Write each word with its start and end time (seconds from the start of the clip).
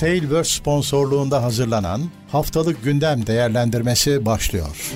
Tailverse 0.00 0.58
sponsorluğunda 0.58 1.42
hazırlanan 1.42 2.10
Haftalık 2.28 2.84
Gündem 2.84 3.26
Değerlendirmesi 3.26 4.26
başlıyor. 4.26 4.92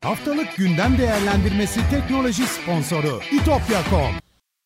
Haftalık 0.00 0.56
Gündem 0.56 0.98
Değerlendirmesi 0.98 1.80
teknoloji 1.90 2.42
sponsoru 2.46 3.20
itopya.com 3.32 4.14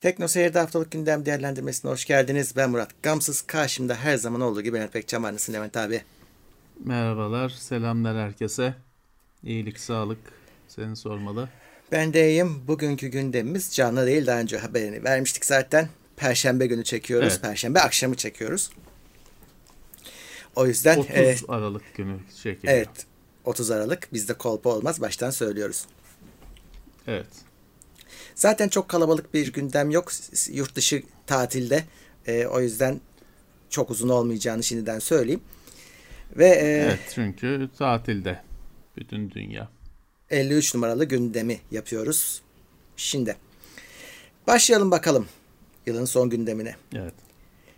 Tekno 0.01 0.29
Seyir'de 0.29 0.59
haftalık 0.59 0.91
gündem 0.91 1.26
değerlendirmesine 1.26 1.90
hoş 1.90 2.04
geldiniz. 2.04 2.57
Ben 2.57 2.71
Murat 2.71 3.03
Gamsız. 3.03 3.43
Karşımda 3.43 3.94
her 3.94 4.17
zaman 4.17 4.40
olduğu 4.40 4.62
gibi 4.62 4.76
Levent 4.76 4.93
Pekcan 4.93 5.22
var. 5.22 5.33
Nasılsın 5.33 5.53
Levent 5.53 5.76
abi? 5.76 6.03
Merhabalar, 6.85 7.49
selamlar 7.49 8.17
herkese. 8.17 8.74
İyilik, 9.45 9.81
sağlık 9.81 10.19
seni 10.69 10.97
sormalı. 10.97 11.49
Ben 11.92 12.13
de 12.13 12.31
iyiyim. 12.31 12.63
Bugünkü 12.69 13.08
gündemimiz 13.08 13.74
canlı 13.74 14.06
değil. 14.06 14.26
Daha 14.26 14.40
önce 14.40 14.58
haberini 14.58 15.04
vermiştik 15.04 15.45
zaten. 15.45 15.88
Perşembe 16.16 16.66
günü 16.66 16.84
çekiyoruz. 16.84 17.33
Evet. 17.33 17.43
Perşembe 17.43 17.80
akşamı 17.80 18.15
çekiyoruz. 18.15 18.70
O 20.56 20.66
yüzden 20.66 20.98
30 20.98 21.11
e, 21.11 21.37
Aralık 21.48 21.95
günü 21.95 22.16
çekiliyor. 22.43 22.75
evet 22.75 23.06
30 23.45 23.70
Aralık 23.70 24.12
bizde 24.12 24.34
kolpa 24.34 24.70
olmaz. 24.70 25.01
Baştan 25.01 25.30
söylüyoruz. 25.30 25.87
Evet. 27.06 27.27
Zaten 28.34 28.69
çok 28.69 28.89
kalabalık 28.89 29.34
bir 29.34 29.53
gündem 29.53 29.91
yok. 29.91 30.12
Yurt 30.51 30.75
dışı 30.77 31.03
tatilde. 31.27 31.84
E, 32.27 32.47
o 32.47 32.61
yüzden 32.61 33.01
çok 33.70 33.91
uzun 33.91 34.09
olmayacağını 34.09 34.62
şimdiden 34.62 34.98
söyleyeyim. 34.98 35.41
Ve 36.37 36.48
e, 36.48 36.67
Evet 36.67 37.01
çünkü 37.15 37.69
tatilde 37.78 38.42
bütün 38.97 39.31
dünya. 39.31 39.69
53 40.31 40.75
numaralı 40.75 41.05
gündemi 41.05 41.59
yapıyoruz. 41.70 42.42
Şimdi 42.97 43.37
başlayalım 44.47 44.91
bakalım 44.91 45.27
yılın 45.87 46.05
son 46.05 46.30
gündemine. 46.30 46.77
Evet. 46.95 47.15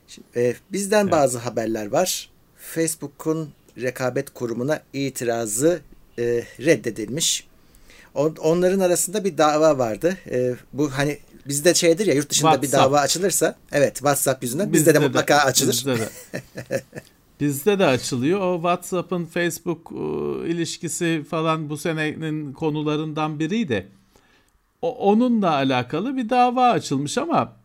Şimdi, 0.08 0.26
e, 0.36 0.54
bizden 0.72 1.10
bazı 1.10 1.38
haberler 1.38 1.86
var. 1.86 2.30
Facebook'un 2.56 3.50
rekabet 3.80 4.30
kurumuna 4.30 4.82
itirazı 4.92 5.80
e, 6.18 6.44
reddedilmiş. 6.60 7.46
On- 8.14 8.36
onların 8.38 8.80
arasında 8.80 9.24
bir 9.24 9.38
dava 9.38 9.78
vardı. 9.78 10.16
E, 10.30 10.54
bu 10.72 10.90
hani 10.90 11.18
bizde 11.48 11.74
şeydir 11.74 12.06
ya 12.06 12.14
yurt 12.14 12.30
dışında 12.30 12.62
bir 12.62 12.66
WhatsApp. 12.66 12.84
dava 12.84 13.00
açılırsa 13.00 13.56
evet 13.72 13.94
WhatsApp 13.94 14.42
yüzünden 14.42 14.72
bizde, 14.72 14.94
de 14.94 14.98
mutlaka 14.98 15.36
açılır. 15.36 15.72
Bizde 15.72 15.98
de. 15.98 16.08
Bizde 17.40 17.78
de 17.78 17.86
açılıyor. 17.86 18.40
O 18.40 18.56
WhatsApp'ın 18.56 19.24
Facebook 19.24 19.92
e, 19.92 19.96
ilişkisi 20.48 21.24
falan 21.30 21.70
bu 21.70 21.76
senenin 21.76 22.52
konularından 22.52 23.38
biriydi. 23.38 23.88
O, 24.82 24.96
onunla 24.96 25.50
alakalı 25.50 26.16
bir 26.16 26.30
dava 26.30 26.70
açılmış 26.70 27.18
ama 27.18 27.56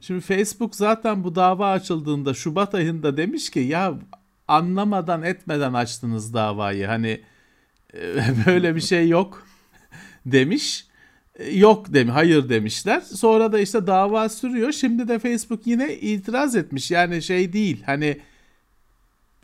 şimdi 0.00 0.20
Facebook 0.20 0.74
zaten 0.74 1.24
bu 1.24 1.34
dava 1.34 1.70
açıldığında 1.70 2.34
Şubat 2.34 2.74
ayında 2.74 3.16
demiş 3.16 3.50
ki 3.50 3.60
ya 3.60 3.94
anlamadan 4.48 5.22
etmeden 5.22 5.72
açtınız 5.72 6.34
davayı. 6.34 6.86
Hani 6.86 7.20
e, 7.94 8.00
böyle 8.46 8.76
bir 8.76 8.80
şey 8.80 9.08
yok 9.08 9.46
demiş. 10.26 10.86
E, 11.38 11.58
Yok 11.58 11.92
demiş, 11.92 12.14
hayır 12.14 12.48
demişler. 12.48 13.00
Sonra 13.00 13.52
da 13.52 13.58
işte 13.58 13.86
dava 13.86 14.28
sürüyor. 14.28 14.72
Şimdi 14.72 15.08
de 15.08 15.18
Facebook 15.18 15.66
yine 15.66 15.94
itiraz 15.94 16.56
etmiş. 16.56 16.90
Yani 16.90 17.22
şey 17.22 17.52
değil. 17.52 17.82
Hani 17.86 18.20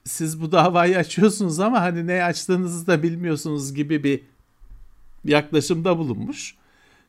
siz 0.04 0.40
bu 0.40 0.52
davayı 0.52 0.98
açıyorsunuz 0.98 1.60
ama 1.60 1.80
hani 1.80 2.06
ne 2.06 2.24
açtığınızı 2.24 2.86
da 2.86 3.02
bilmiyorsunuz 3.02 3.74
gibi 3.74 4.04
bir 4.04 4.20
yaklaşımda 5.24 5.98
bulunmuş. 5.98 6.54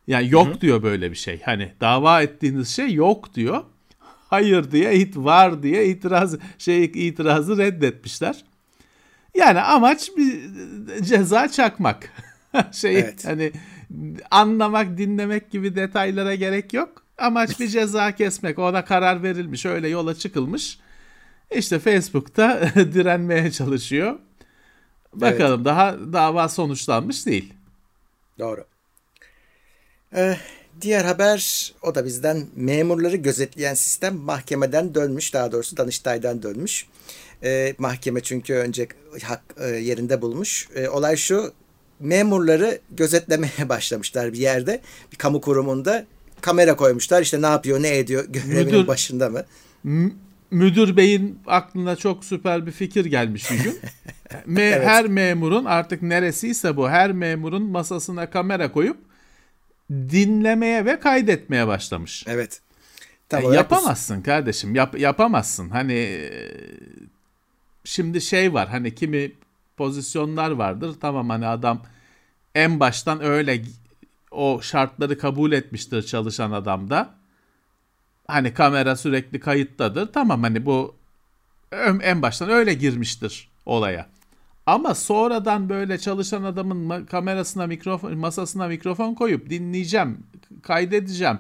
Yani 0.08 0.32
yok 0.32 0.62
diyor 0.62 0.84
böyle 0.84 1.12
bir 1.12 1.16
şey. 1.16 1.42
Hani 1.42 1.72
dava 1.82 2.22
ettiğiniz 2.22 2.70
şey 2.70 2.94
yok 2.94 3.34
diyor. 3.34 3.64
Hayır 4.30 4.72
diye 4.72 4.96
it 4.96 5.18
var 5.18 5.64
diye 5.64 5.86
itiraz 5.88 6.36
şey 6.58 6.86
itirazı 6.86 7.58
reddetmişler. 7.58 8.44
Yani 9.36 9.62
amaç 9.62 10.10
bir 10.18 10.42
ceza 11.04 11.48
çakmak. 11.48 12.12
şey 12.72 13.00
Evet. 13.00 13.26
hani 13.26 13.52
anlamak, 14.32 14.98
dinlemek 14.98 15.52
gibi 15.52 15.76
detaylara 15.76 16.36
gerek 16.36 16.74
yok. 16.74 17.04
Amaç 17.18 17.60
bir 17.60 17.68
ceza 17.68 18.16
kesmek. 18.16 18.60
Ona 18.60 18.86
karar 18.86 19.24
verilmiş. 19.24 19.66
Öyle 19.66 19.88
yola 19.90 20.16
çıkılmış. 20.16 20.80
İşte 21.56 21.80
Facebook'ta 21.80 22.62
direnmeye 22.76 23.52
çalışıyor. 23.52 24.20
Bakalım 25.14 25.66
daha 25.66 25.96
dava 26.14 26.50
sonuçlanmış 26.50 27.26
değil. 27.26 27.54
Doğru. 28.40 28.66
Ee, 30.16 30.38
diğer 30.82 31.06
haber 31.06 31.72
o 31.82 31.96
da 31.96 32.06
bizden 32.06 32.44
memurları 32.56 33.16
gözetleyen 33.16 33.74
sistem 33.74 34.16
mahkemeden 34.16 34.96
dönmüş 34.96 35.34
daha 35.34 35.52
doğrusu 35.52 35.78
Danıştay'dan 35.78 36.44
dönmüş. 36.44 36.86
Ee, 37.44 37.76
mahkeme 37.78 38.22
çünkü 38.22 38.54
önce 38.54 38.88
hak 39.24 39.42
e, 39.60 39.68
yerinde 39.68 40.22
bulmuş. 40.22 40.70
Ee, 40.76 40.90
olay 40.90 41.16
şu 41.16 41.54
memurları 42.00 42.80
gözetlemeye 42.92 43.52
başlamışlar 43.70 44.34
bir 44.34 44.38
yerde 44.38 44.82
bir 45.12 45.18
kamu 45.18 45.42
kurumunda 45.42 46.06
kamera 46.42 46.76
koymuşlar 46.76 47.22
işte 47.22 47.42
ne 47.42 47.46
yapıyor 47.48 47.82
ne 47.84 47.98
ediyor 47.98 48.26
görevinin 48.30 48.66
Müdür- 48.66 48.88
başında 48.88 49.30
mı? 49.30 49.46
Müdür 50.52 50.98
beyin 50.98 51.40
aklına 51.48 51.96
çok 51.96 52.26
süper 52.26 52.66
bir 52.66 52.72
fikir 52.72 53.06
gelmiş 53.06 53.52
bir 53.52 53.64
gün. 53.64 53.80
Me- 54.48 54.84
Her 54.84 55.08
memurun 55.08 55.66
artık 55.66 56.02
neresiyse 56.02 56.78
bu 56.78 56.90
her 56.90 57.12
memurun 57.12 57.64
masasına 57.64 58.30
kamera 58.30 58.72
koyup 58.72 58.98
dinlemeye 59.92 60.86
ve 60.86 61.00
kaydetmeye 61.00 61.68
başlamış. 61.68 62.24
Evet. 62.28 62.62
Tam 63.30 63.44
olarak 63.44 63.52
bu- 63.52 63.56
yapamazsın 63.56 64.22
kardeşim. 64.22 64.76
Yap, 64.76 65.00
yapamazsın. 65.00 65.70
Hani 65.70 65.94
e, 65.94 66.32
şimdi 67.84 68.22
şey 68.22 68.54
var. 68.54 68.68
Hani 68.70 68.96
kimi 68.96 69.32
pozisyonlar 69.78 70.52
vardır. 70.52 70.96
Tamam 71.02 71.30
hani 71.30 71.48
adam 71.48 71.82
en 72.56 72.80
baştan 72.80 73.24
öyle 73.24 73.62
o 74.32 74.62
şartları 74.62 75.18
kabul 75.18 75.52
etmiştir 75.52 76.04
çalışan 76.04 76.52
adam 76.52 76.90
da. 76.90 77.14
Hani 78.28 78.54
kamera 78.54 78.96
sürekli 78.96 79.40
kayıttadır. 79.40 80.14
Tamam 80.14 80.44
hani 80.44 80.66
bu 80.66 80.96
en 82.02 82.22
baştan 82.22 82.50
öyle 82.50 82.74
girmiştir 82.74 83.50
olaya. 83.66 84.08
Ama 84.66 84.96
sonradan 84.96 85.70
böyle 85.70 85.98
çalışan 85.98 86.44
adamın 86.44 87.06
kamerasına 87.06 87.68
mikrofon 87.68 88.18
masasına 88.18 88.68
mikrofon 88.68 89.14
koyup 89.14 89.50
dinleyeceğim, 89.50 90.24
kaydedeceğim. 90.64 91.40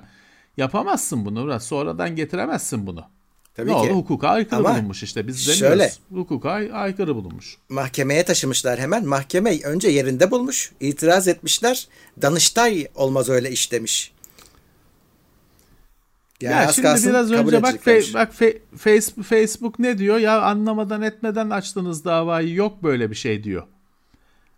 Yapamazsın 0.57 1.25
bunu. 1.25 1.41
Murat. 1.41 1.63
Sonradan 1.63 2.15
getiremezsin 2.15 2.87
bunu. 2.87 3.03
Tabii 3.55 3.67
ne 3.71 3.73
ki. 3.73 3.77
oldu? 3.79 3.93
Hukuka 3.93 4.29
aykırı 4.29 4.59
Ama 4.59 4.73
bulunmuş 4.75 5.03
işte. 5.03 5.27
Biz 5.27 5.47
demiyoruz. 5.47 5.59
şöyle. 5.59 5.91
Hukuka 6.21 6.49
ay- 6.51 6.69
aykırı 6.73 7.15
bulunmuş. 7.15 7.57
mahkemeye 7.69 8.25
taşımışlar 8.25 8.79
hemen. 8.79 9.05
Mahkeme 9.07 9.61
önce 9.63 9.87
yerinde 9.89 10.31
bulmuş. 10.31 10.71
itiraz 10.79 11.27
etmişler. 11.27 11.87
Danıştay 12.21 12.87
olmaz 12.95 13.29
öyle 13.29 13.51
iş 13.51 13.71
demiş. 13.71 14.11
Yani 16.41 16.53
ya 16.53 16.71
şimdi 16.71 17.09
biraz 17.09 17.31
önce 17.31 17.63
bak 17.63 17.75
fe- 17.75 18.13
bak 18.13 18.33
fe- 18.33 18.59
Facebook, 18.77 19.25
Facebook 19.25 19.79
ne 19.79 19.97
diyor? 19.97 20.17
Ya 20.17 20.41
anlamadan 20.41 21.01
etmeden 21.01 21.49
açtınız 21.49 22.05
davayı. 22.05 22.53
Yok 22.53 22.83
böyle 22.83 23.09
bir 23.09 23.15
şey 23.15 23.43
diyor. 23.43 23.63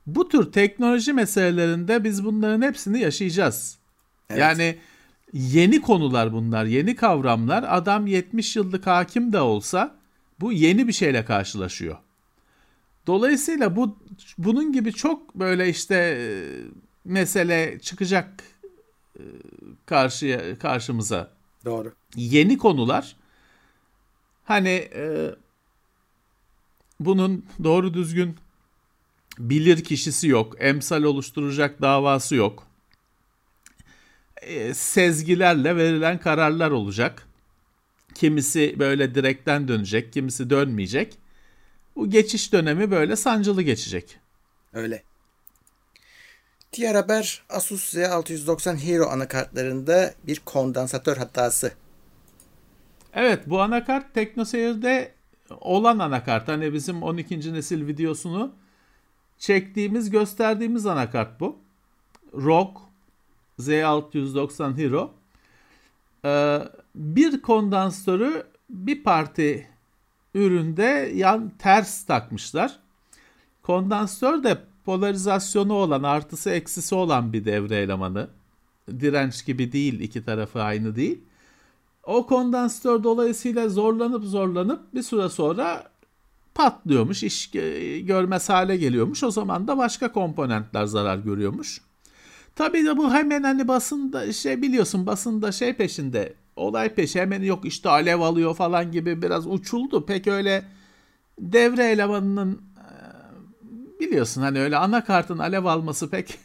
Bu 0.07 0.29
tür 0.29 0.51
teknoloji 0.51 1.13
meselelerinde 1.13 2.03
biz 2.03 2.25
bunların 2.25 2.61
hepsini 2.61 2.99
yaşayacağız. 2.99 3.77
Evet. 4.29 4.41
Yani 4.41 4.77
yeni 5.33 5.81
konular 5.81 6.33
bunlar, 6.33 6.65
yeni 6.65 6.95
kavramlar. 6.95 7.65
Adam 7.67 8.07
70 8.07 8.55
yıllık 8.55 8.87
hakim 8.87 9.33
de 9.33 9.39
olsa 9.39 9.95
bu 10.39 10.51
yeni 10.51 10.87
bir 10.87 10.93
şeyle 10.93 11.25
karşılaşıyor. 11.25 11.97
Dolayısıyla 13.07 13.75
bu 13.75 13.97
bunun 14.37 14.71
gibi 14.71 14.93
çok 14.93 15.35
böyle 15.35 15.69
işte 15.69 15.95
e, 15.95 16.27
mesele 17.05 17.79
çıkacak 17.81 18.43
e, 19.19 19.23
karşıya 19.85 20.59
karşımıza. 20.59 21.36
Doğru. 21.65 21.93
Yeni 22.15 22.57
konular. 22.57 23.15
Hani 24.43 24.89
e, 24.95 25.35
bunun 26.99 27.45
doğru 27.63 27.93
düzgün 27.93 28.35
bilir 29.39 29.83
kişisi 29.83 30.27
yok, 30.27 30.55
emsal 30.59 31.03
oluşturacak 31.03 31.81
davası 31.81 32.35
yok. 32.35 32.67
E, 34.41 34.73
sezgilerle 34.73 35.75
verilen 35.75 36.17
kararlar 36.19 36.71
olacak. 36.71 37.27
Kimisi 38.15 38.75
böyle 38.79 39.15
direkten 39.15 39.67
dönecek, 39.67 40.13
kimisi 40.13 40.49
dönmeyecek. 40.49 41.17
Bu 41.95 42.09
geçiş 42.09 42.53
dönemi 42.53 42.91
böyle 42.91 43.15
sancılı 43.15 43.61
geçecek. 43.61 44.17
Öyle. 44.73 45.03
Diğer 46.73 46.95
haber 46.95 47.43
Asus 47.49 47.93
Z690 47.93 48.77
Hero 48.77 49.05
anakartlarında 49.05 50.13
bir 50.27 50.39
kondansatör 50.39 51.17
hatası. 51.17 51.71
Evet 53.13 53.43
bu 53.45 53.61
anakart 53.61 54.13
TeknoSeyir'de 54.13 55.11
olan 55.49 55.99
anakart. 55.99 56.47
Hani 56.47 56.73
bizim 56.73 57.03
12. 57.03 57.53
nesil 57.53 57.87
videosunu 57.87 58.51
çektiğimiz 59.37 60.09
gösterdiğimiz 60.09 60.85
anakart 60.85 61.39
bu. 61.39 61.57
ROG 62.33 62.77
Z690 63.59 64.77
Hero. 64.77 65.13
Ee, 66.25 66.59
bir 66.95 67.41
kondansatörü 67.41 68.43
bir 68.69 69.03
parti 69.03 69.67
üründe 70.33 71.11
yan 71.13 71.51
ters 71.59 72.05
takmışlar. 72.05 72.79
Kondansatör 73.63 74.43
de 74.43 74.57
polarizasyonu 74.87 75.73
olan, 75.73 76.03
artısı 76.03 76.49
eksisi 76.49 76.95
olan 76.95 77.33
bir 77.33 77.45
devre 77.45 77.75
elemanı. 77.75 78.27
Direnç 78.99 79.45
gibi 79.45 79.71
değil, 79.71 79.99
iki 79.99 80.25
tarafı 80.25 80.61
aynı 80.61 80.95
değil. 80.95 81.21
O 82.03 82.27
kondansatör 82.27 83.03
dolayısıyla 83.03 83.69
zorlanıp 83.69 84.23
zorlanıp 84.23 84.93
bir 84.93 85.01
süre 85.01 85.29
sonra 85.29 85.83
patlıyormuş, 86.55 87.23
iş 87.23 87.51
görmez 88.01 88.49
hale 88.49 88.77
geliyormuş. 88.77 89.23
O 89.23 89.31
zaman 89.31 89.67
da 89.67 89.77
başka 89.77 90.11
komponentler 90.11 90.85
zarar 90.85 91.17
görüyormuş. 91.17 91.81
Tabii 92.55 92.85
de 92.85 92.97
bu 92.97 93.13
hemen 93.13 93.43
hani 93.43 93.67
basında 93.67 94.33
şey 94.33 94.61
biliyorsun 94.61 95.05
basında 95.05 95.51
şey 95.51 95.73
peşinde 95.73 96.33
olay 96.55 96.95
peşi 96.95 97.21
hemen 97.21 97.41
yok 97.41 97.65
işte 97.65 97.89
alev 97.89 98.19
alıyor 98.19 98.55
falan 98.55 98.91
gibi 98.91 99.21
biraz 99.21 99.47
uçuldu. 99.47 100.05
Pek 100.05 100.27
öyle 100.27 100.65
devre 101.39 101.85
elemanının 101.85 102.61
biliyorsun 103.99 104.41
hani 104.41 104.59
öyle 104.59 104.77
anakartın 104.77 105.37
alev 105.37 105.65
alması 105.65 106.09
pek 106.09 106.39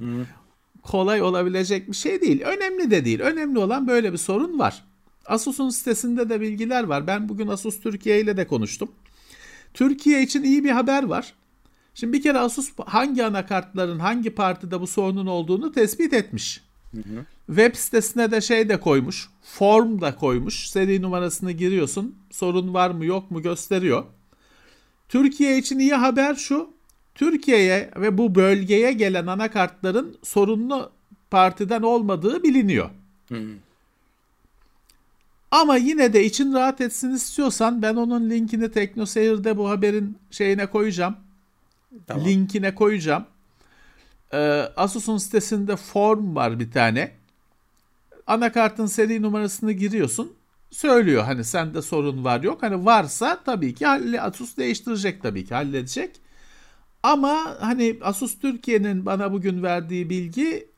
kolay 0.82 1.22
olabilecek 1.22 1.88
bir 1.88 1.96
şey 1.96 2.20
değil. 2.20 2.42
Önemli 2.42 2.90
de 2.90 3.04
değil. 3.04 3.20
Önemli 3.20 3.58
olan 3.58 3.88
böyle 3.88 4.12
bir 4.12 4.18
sorun 4.18 4.58
var. 4.58 4.84
Asus'un 5.26 5.68
sitesinde 5.68 6.28
de 6.28 6.40
bilgiler 6.40 6.84
var. 6.84 7.06
Ben 7.06 7.28
bugün 7.28 7.48
Asus 7.48 7.80
Türkiye 7.80 8.20
ile 8.20 8.36
de 8.36 8.46
konuştum. 8.46 8.90
Türkiye 9.74 10.22
için 10.22 10.42
iyi 10.42 10.64
bir 10.64 10.70
haber 10.70 11.02
var. 11.02 11.34
Şimdi 11.94 12.12
bir 12.12 12.22
kere 12.22 12.38
Asus 12.38 12.72
hangi 12.86 13.24
anakartların 13.24 13.98
hangi 13.98 14.30
partide 14.30 14.80
bu 14.80 14.86
sorunun 14.86 15.26
olduğunu 15.26 15.72
tespit 15.72 16.12
etmiş. 16.12 16.60
Hı 16.90 16.98
hı. 16.98 17.24
Web 17.46 17.74
sitesine 17.74 18.30
de 18.30 18.40
şey 18.40 18.68
de 18.68 18.80
koymuş. 18.80 19.28
Form 19.42 20.00
da 20.00 20.16
koymuş. 20.16 20.68
Seri 20.68 21.02
numarasını 21.02 21.52
giriyorsun. 21.52 22.14
Sorun 22.30 22.74
var 22.74 22.90
mı 22.90 23.04
yok 23.04 23.30
mu 23.30 23.42
gösteriyor. 23.42 24.04
Türkiye 25.08 25.58
için 25.58 25.78
iyi 25.78 25.94
haber 25.94 26.34
şu. 26.34 26.70
Türkiye'ye 27.16 27.90
ve 27.96 28.18
bu 28.18 28.34
bölgeye 28.34 28.92
gelen 28.92 29.26
anakartların 29.26 30.18
sorunlu 30.22 30.90
partiden 31.30 31.82
olmadığı 31.82 32.42
biliniyor. 32.42 32.90
Hı. 33.28 33.42
Ama 35.50 35.76
yine 35.76 36.12
de 36.12 36.24
için 36.24 36.54
rahat 36.54 36.80
etsin 36.80 37.14
istiyorsan 37.14 37.82
ben 37.82 37.94
onun 37.96 38.30
linkini 38.30 38.70
TeknoSeyir'de 38.70 39.56
bu 39.56 39.68
haberin 39.68 40.18
şeyine 40.30 40.66
koyacağım. 40.66 41.16
Tamam. 42.06 42.24
Linkine 42.24 42.74
koyacağım. 42.74 43.24
Ee, 44.32 44.38
Asus'un 44.76 45.18
sitesinde 45.18 45.76
form 45.76 46.36
var 46.36 46.60
bir 46.60 46.70
tane. 46.70 47.12
Anakartın 48.26 48.86
seri 48.86 49.22
numarasını 49.22 49.72
giriyorsun. 49.72 50.32
Söylüyor 50.70 51.24
hani 51.24 51.44
sende 51.44 51.82
sorun 51.82 52.24
var 52.24 52.42
yok. 52.42 52.62
Hani 52.62 52.84
varsa 52.84 53.42
tabii 53.44 53.74
ki 53.74 53.88
Asus 54.20 54.56
değiştirecek 54.56 55.22
tabii 55.22 55.44
ki 55.44 55.54
halledecek. 55.54 56.20
Ama 57.02 57.56
hani 57.60 57.98
Asus 58.02 58.38
Türkiye'nin 58.38 59.06
bana 59.06 59.32
bugün 59.32 59.62
verdiği 59.62 60.10
bilgi 60.10 60.68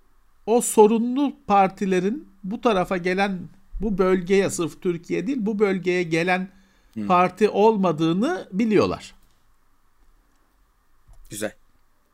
o 0.47 0.61
sorunlu 0.61 1.33
partilerin 1.47 2.29
bu 2.45 2.61
tarafa 2.61 2.97
gelen 2.97 3.39
bu 3.81 3.99
bölgeye 3.99 4.51
sırf 4.51 4.83
Türkiye 4.83 5.27
değil 5.27 5.39
bu 5.41 5.59
bölgeye 5.59 6.03
gelen 6.03 6.49
hmm. 6.95 7.07
parti 7.07 7.49
olmadığını 7.49 8.49
biliyorlar. 8.53 9.15
Güzel. 11.31 11.53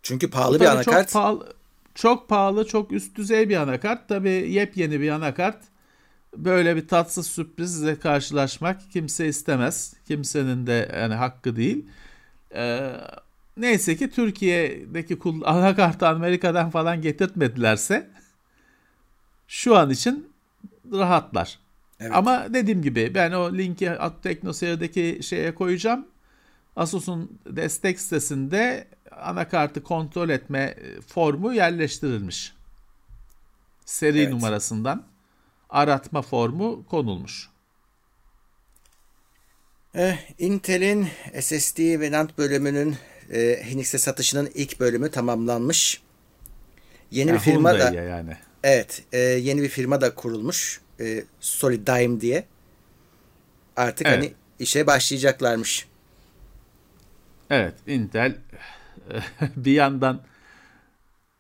Çünkü 0.03 0.31
pahalı 0.31 0.61
bir 0.61 0.65
anakart. 0.65 1.09
Çok 1.09 1.13
pahalı, 1.13 1.55
çok 1.95 2.29
pahalı, 2.29 2.67
çok 2.67 2.93
üst 2.93 3.17
düzey 3.17 3.49
bir 3.49 3.57
anakart. 3.57 4.09
Tabii 4.09 4.31
yepyeni 4.31 5.01
bir 5.01 5.11
anakart. 5.11 5.59
Böyle 6.37 6.77
bir 6.77 6.89
tatsız 6.89 7.27
sürprizle 7.27 7.99
karşılaşmak 7.99 8.91
kimse 8.93 9.27
istemez. 9.27 9.95
Kimsenin 10.09 10.67
de 10.67 10.91
yani 11.01 11.15
hakkı 11.15 11.57
değil. 11.57 11.87
Ee, 12.55 12.93
neyse 13.57 13.97
ki 13.97 14.11
Türkiye'deki 14.11 15.19
anakartı 15.45 16.09
Amerika'dan 16.09 16.71
falan 16.71 17.03
getirtmedilerse 17.03 18.11
şu 19.49 19.77
an 19.77 19.91
için 19.91 20.33
rahatlar. 20.93 21.59
Evet. 22.01 22.13
Ama 22.15 22.55
dediğim 22.55 22.83
gibi 22.83 23.15
ben 23.15 23.33
o 23.33 23.53
linki 23.53 23.93
TeknoSeyir'deki 24.23 25.19
şeye 25.23 25.55
koyacağım. 25.55 26.07
Asus'un 26.77 27.39
destek 27.47 28.01
sitesinde 28.01 28.89
anakartı 29.11 29.83
kontrol 29.83 30.29
etme 30.29 30.59
e, 30.59 31.01
formu 31.01 31.55
yerleştirilmiş. 31.55 32.55
Seri 33.85 34.19
evet. 34.19 34.33
numarasından 34.33 35.05
aratma 35.71 36.23
formu 36.23 36.87
konulmuş. 36.87 37.49
Eh, 39.95 40.17
Intel'in 40.39 41.09
SSD 41.41 41.79
ve 41.79 42.13
NAND 42.13 42.31
bölümünün 42.39 42.97
e, 43.33 43.63
Hynix'e 43.71 43.99
satışının 43.99 44.51
ilk 44.55 44.81
bölümü 44.81 45.11
tamamlanmış. 45.11 46.03
Yeni 47.11 47.29
ya, 47.29 47.35
bir 47.35 47.41
firma 47.41 47.79
da 47.79 47.95
yani. 47.95 48.37
Evet, 48.65 49.03
e, 49.13 49.19
yeni 49.19 49.63
bir 49.63 49.69
firma 49.69 50.01
da 50.01 50.15
kurulmuş. 50.15 50.81
E, 51.01 51.25
Solidigm 51.41 52.21
diye. 52.21 52.45
Artık 53.77 54.07
evet. 54.07 54.19
hani 54.19 54.33
işe 54.59 54.87
başlayacaklarmış. 54.87 55.89
Evet, 57.51 57.75
Intel 57.87 58.37
bir 59.57 59.73
yandan 59.73 60.23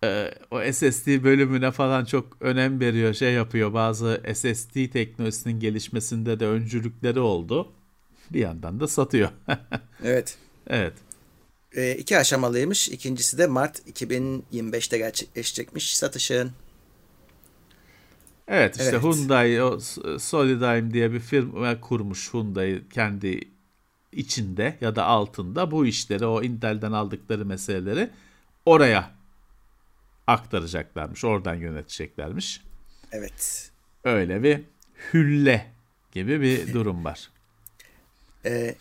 e, 0.05 0.31
o 0.51 0.73
SSD 0.73 1.25
bölümüne 1.25 1.71
falan 1.71 2.05
çok 2.05 2.37
önem 2.41 2.81
veriyor, 2.81 3.15
şey 3.15 3.33
yapıyor. 3.33 3.75
Bazı 3.75 4.23
SSD 4.35 4.91
teknolojisinin 4.93 5.61
gelişmesinde 5.61 6.41
de 6.41 6.47
öncülükleri 6.47 7.21
oldu. 7.21 7.73
Bir 8.31 8.41
yandan 8.41 8.81
da 8.81 8.89
satıyor. 8.89 9.29
evet. 10.05 10.37
Evet. 10.67 10.95
E, 11.75 11.95
iki 11.95 12.19
aşamalıymış. 12.19 12.89
İkincisi 12.89 13.39
de 13.39 13.47
Mart 13.47 13.79
2025'te 13.79 14.99
gerçekleşecekmiş 14.99 15.97
satışın. 15.97 16.53
Evet 18.49 18.77
işte 18.77 18.89
evet. 18.89 19.03
Hyundai 19.03 19.63
o 19.63 19.81
Solidigm 20.19 20.93
diye 20.93 21.13
bir 21.13 21.21
firma 21.21 21.81
kurmuş 21.81 22.35
Hyundai 22.35 22.83
kendi 22.95 23.41
içinde 24.13 24.79
ya 24.81 24.97
da 24.97 25.05
altında 25.05 25.71
bu 25.71 25.87
işleri 25.87 26.27
o 26.27 26.43
Intel'den 26.43 26.93
aldıkları 26.93 27.47
meseleleri 27.47 28.11
oraya 28.67 29.11
aktaracaklarmış. 30.27 31.25
Oradan 31.25 31.55
yöneteceklermiş. 31.55 32.63
Evet. 33.13 33.71
Öyle 34.05 34.43
bir 34.43 34.61
hülle 35.13 35.73
gibi 36.13 36.41
bir 36.41 36.73
durum 36.73 37.05
var. 37.05 37.31
Ee, 38.47 38.75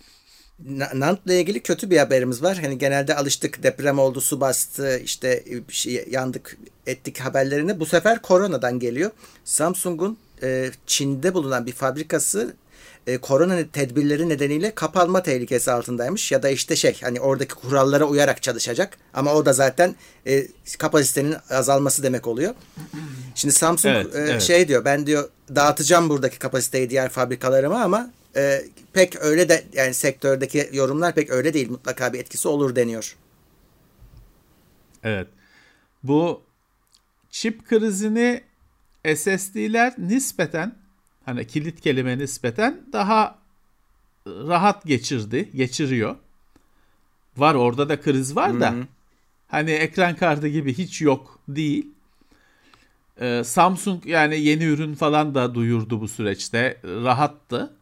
Nant'la 0.93 1.33
ilgili 1.33 1.59
kötü 1.59 1.89
bir 1.89 1.97
haberimiz 1.97 2.43
var. 2.43 2.57
Hani 2.61 2.77
genelde 2.77 3.15
alıştık 3.15 3.63
deprem 3.63 3.99
oldu, 3.99 4.21
su 4.21 4.41
bastı, 4.41 4.99
işte 4.99 5.43
bir 5.69 5.73
şey 5.73 6.07
yandık 6.11 6.57
ettik 6.87 7.19
haberlerini. 7.19 7.79
Bu 7.79 7.85
sefer 7.85 8.21
koronadan 8.21 8.79
geliyor. 8.79 9.11
Samsung'un 9.45 10.17
e, 10.43 10.71
Çin'de 10.87 11.33
bulunan 11.33 11.65
bir 11.65 11.71
fabrikası 11.71 12.55
e, 13.07 13.17
korona 13.17 13.57
tedbirleri 13.73 14.29
nedeniyle 14.29 14.75
kapanma 14.75 15.23
tehlikesi 15.23 15.71
altındaymış 15.71 16.31
ya 16.31 16.43
da 16.43 16.49
işte 16.49 16.75
şey 16.75 16.99
hani 17.01 17.19
oradaki 17.19 17.53
kurallara 17.53 18.05
uyarak 18.05 18.41
çalışacak 18.41 18.97
ama 19.13 19.33
o 19.33 19.45
da 19.45 19.53
zaten 19.53 19.95
e, 20.27 20.47
kapasitenin 20.77 21.35
azalması 21.49 22.03
demek 22.03 22.27
oluyor. 22.27 22.53
Şimdi 23.35 23.53
Samsung 23.53 23.95
evet, 23.95 24.15
e, 24.15 24.19
evet. 24.19 24.41
şey 24.41 24.67
diyor 24.67 24.85
ben 24.85 25.07
diyor 25.07 25.29
dağıtacağım 25.55 26.09
buradaki 26.09 26.39
kapasiteyi 26.39 26.89
diğer 26.89 27.09
fabrikalarıma 27.09 27.81
ama 27.83 28.11
e, 28.35 28.61
pek 28.93 29.21
öyle 29.21 29.49
de 29.49 29.63
yani 29.73 29.93
sektördeki 29.93 30.69
yorumlar 30.73 31.15
pek 31.15 31.29
öyle 31.29 31.53
değil 31.53 31.69
mutlaka 31.69 32.13
bir 32.13 32.19
etkisi 32.19 32.47
olur 32.47 32.75
deniyor. 32.75 33.15
Evet. 35.03 35.27
Bu 36.03 36.41
çip 37.29 37.67
krizini 37.67 38.43
SSD'ler 39.15 39.93
nispeten 39.97 40.75
hani 41.25 41.47
kilit 41.47 41.81
kelime 41.81 42.17
nispeten 42.17 42.81
daha 42.93 43.39
rahat 44.27 44.85
geçirdi, 44.85 45.49
geçiriyor. 45.55 46.15
Var 47.37 47.55
orada 47.55 47.89
da 47.89 48.01
kriz 48.01 48.35
var 48.35 48.59
da 48.59 48.71
Hı-hı. 48.71 48.87
hani 49.47 49.71
ekran 49.71 50.15
kartı 50.15 50.47
gibi 50.47 50.73
hiç 50.73 51.01
yok 51.01 51.39
değil. 51.47 51.87
Ee, 53.21 53.41
Samsung 53.45 54.05
yani 54.05 54.39
yeni 54.39 54.63
ürün 54.63 54.93
falan 54.95 55.35
da 55.35 55.55
duyurdu 55.55 56.01
bu 56.01 56.07
süreçte. 56.07 56.77
Rahattı. 56.83 57.73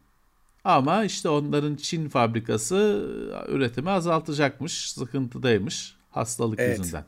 Ama 0.64 1.04
işte 1.04 1.28
onların 1.28 1.74
Çin 1.76 2.08
fabrikası 2.08 3.06
üretimi 3.48 3.90
azaltacakmış, 3.90 4.92
sıkıntıdaymış 4.92 5.94
hastalık 6.10 6.60
evet. 6.60 6.78
yüzünden. 6.78 7.04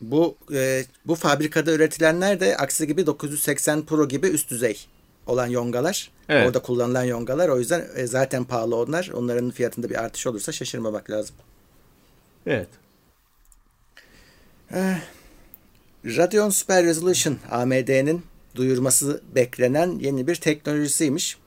Bu 0.00 0.36
e, 0.52 0.84
bu 1.06 1.14
fabrikada 1.14 1.72
üretilenler 1.72 2.40
de 2.40 2.56
aksi 2.56 2.86
gibi 2.86 3.06
980 3.06 3.82
Pro 3.82 4.08
gibi 4.08 4.26
üst 4.26 4.50
düzey 4.50 4.86
olan 5.26 5.46
yongalar. 5.46 6.10
Evet. 6.28 6.46
Orada 6.46 6.62
kullanılan 6.62 7.04
yongalar. 7.04 7.48
O 7.48 7.58
yüzden 7.58 7.84
e, 7.94 8.06
zaten 8.06 8.44
pahalı 8.44 8.76
onlar. 8.76 9.10
Onların 9.14 9.50
fiyatında 9.50 9.90
bir 9.90 10.04
artış 10.04 10.26
olursa 10.26 10.52
şaşırmamak 10.52 11.10
lazım. 11.10 11.36
Evet. 12.46 12.68
Eh, 14.70 15.00
Radeon 16.04 16.50
Super 16.50 16.84
Resolution 16.84 17.38
AMD'nin 17.50 18.22
duyurması 18.54 19.22
beklenen 19.34 19.98
yeni 19.98 20.26
bir 20.26 20.34
teknolojisiymiş. 20.34 21.38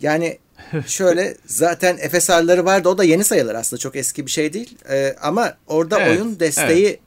Yani 0.00 0.38
şöyle 0.86 1.36
zaten 1.46 1.96
FSR'ları 1.96 2.64
vardı 2.64 2.88
o 2.88 2.98
da 2.98 3.04
yeni 3.04 3.24
sayılır 3.24 3.54
aslında 3.54 3.80
çok 3.80 3.96
eski 3.96 4.26
bir 4.26 4.30
şey 4.30 4.52
değil. 4.52 4.78
Ee, 4.90 5.16
ama 5.22 5.54
orada 5.66 6.00
Evet, 6.00 6.10
oyun 6.20 6.40
desteği 6.40 6.86
evet. 6.86 7.00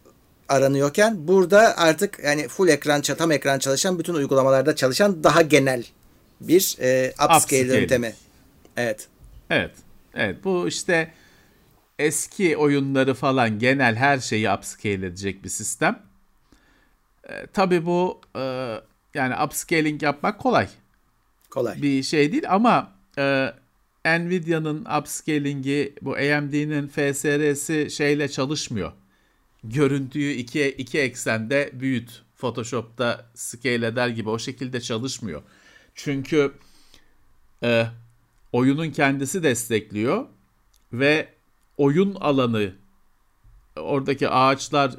aranıyorken 0.50 1.28
burada 1.28 1.78
artık 1.78 2.20
yani 2.24 2.48
full 2.48 2.68
ekran 2.68 3.02
tam 3.02 3.32
ekran 3.32 3.60
çalışan 3.60 4.00
bütün 4.00 4.14
uygulamalarda 4.14 4.76
çalışan 4.76 5.24
daha 5.24 5.42
genel 5.42 5.84
bir 6.42 6.78
e, 6.80 7.10
upscale 7.10 7.38
Upscaling. 7.38 7.74
yöntemi. 7.74 8.14
Evet. 8.78 9.08
Evet. 9.50 9.72
Evet 10.16 10.44
bu 10.44 10.68
işte 10.68 11.12
eski 12.00 12.58
oyunları 12.58 13.14
falan 13.14 13.60
genel 13.60 13.96
her 13.96 14.20
şeyi 14.20 14.52
upscale 14.52 15.06
edecek 15.06 15.44
bir 15.44 15.50
sistem. 15.50 16.00
E, 17.30 17.48
tabii 17.54 17.86
bu 17.86 18.22
e, 18.36 18.76
yani 19.14 19.44
upscaling 19.46 20.04
yapmak 20.04 20.40
kolay 20.40 20.68
Kolay. 21.50 21.82
bir 21.82 22.04
şey 22.04 22.32
değil 22.32 22.44
ama 22.50 22.92
e, 23.18 23.54
Nvidia'nın 24.06 24.86
upscaling'i 25.00 25.94
bu 26.02 26.16
AMD'nin 26.16 26.88
FSR'si 26.88 27.92
şeyle 27.92 28.28
çalışmıyor. 28.30 28.92
Görüntüyü 29.64 30.34
iki, 30.34 30.68
iki 30.68 31.00
eksende 31.00 31.70
büyüt. 31.74 32.24
Photoshop'ta 32.38 33.26
scale 33.36 33.88
eder 33.88 34.08
gibi 34.08 34.30
o 34.30 34.40
şekilde 34.40 34.82
çalışmıyor. 34.82 35.42
Çünkü 35.96 36.52
e, 37.64 37.88
oyunun 38.52 38.92
kendisi 38.92 39.44
destekliyor 39.44 40.26
ve 40.94 41.30
oyun 41.78 42.16
alanı 42.16 42.74
oradaki 43.76 44.30
ağaçlar, 44.30 44.96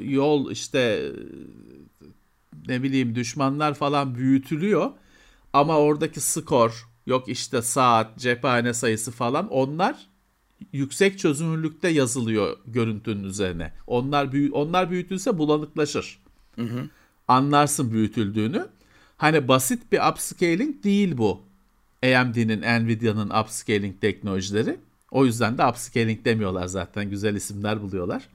yol 0.00 0.50
işte 0.50 1.12
ne 2.68 2.82
bileyim 2.82 3.14
düşmanlar 3.14 3.74
falan 3.74 4.14
büyütülüyor. 4.14 4.90
Ama 5.52 5.78
oradaki 5.78 6.20
skor, 6.20 6.88
yok 7.06 7.28
işte 7.28 7.62
saat, 7.62 8.18
cephane 8.18 8.74
sayısı 8.74 9.10
falan 9.12 9.48
onlar 9.48 10.06
yüksek 10.72 11.18
çözünürlükte 11.18 11.88
yazılıyor 11.88 12.56
görüntünün 12.66 13.24
üzerine. 13.24 13.72
Onlar 13.86 14.32
büyü 14.32 14.52
onlar 14.52 14.90
büyütülse 14.90 15.38
bulanıklaşır. 15.38 16.18
Anlarsın 17.28 17.92
büyütüldüğünü. 17.92 18.66
Hani 19.16 19.48
basit 19.48 19.92
bir 19.92 20.00
upscaling 20.10 20.84
değil 20.84 21.18
bu. 21.18 21.40
AMD'nin, 22.02 22.60
Nvidia'nın 22.60 23.30
upscaling 23.30 24.00
teknolojileri. 24.00 24.76
O 25.10 25.24
yüzden 25.24 25.58
de 25.58 25.66
upscaling 25.66 26.24
demiyorlar 26.24 26.66
zaten. 26.66 27.10
Güzel 27.10 27.34
isimler 27.34 27.82
buluyorlar. 27.82 28.28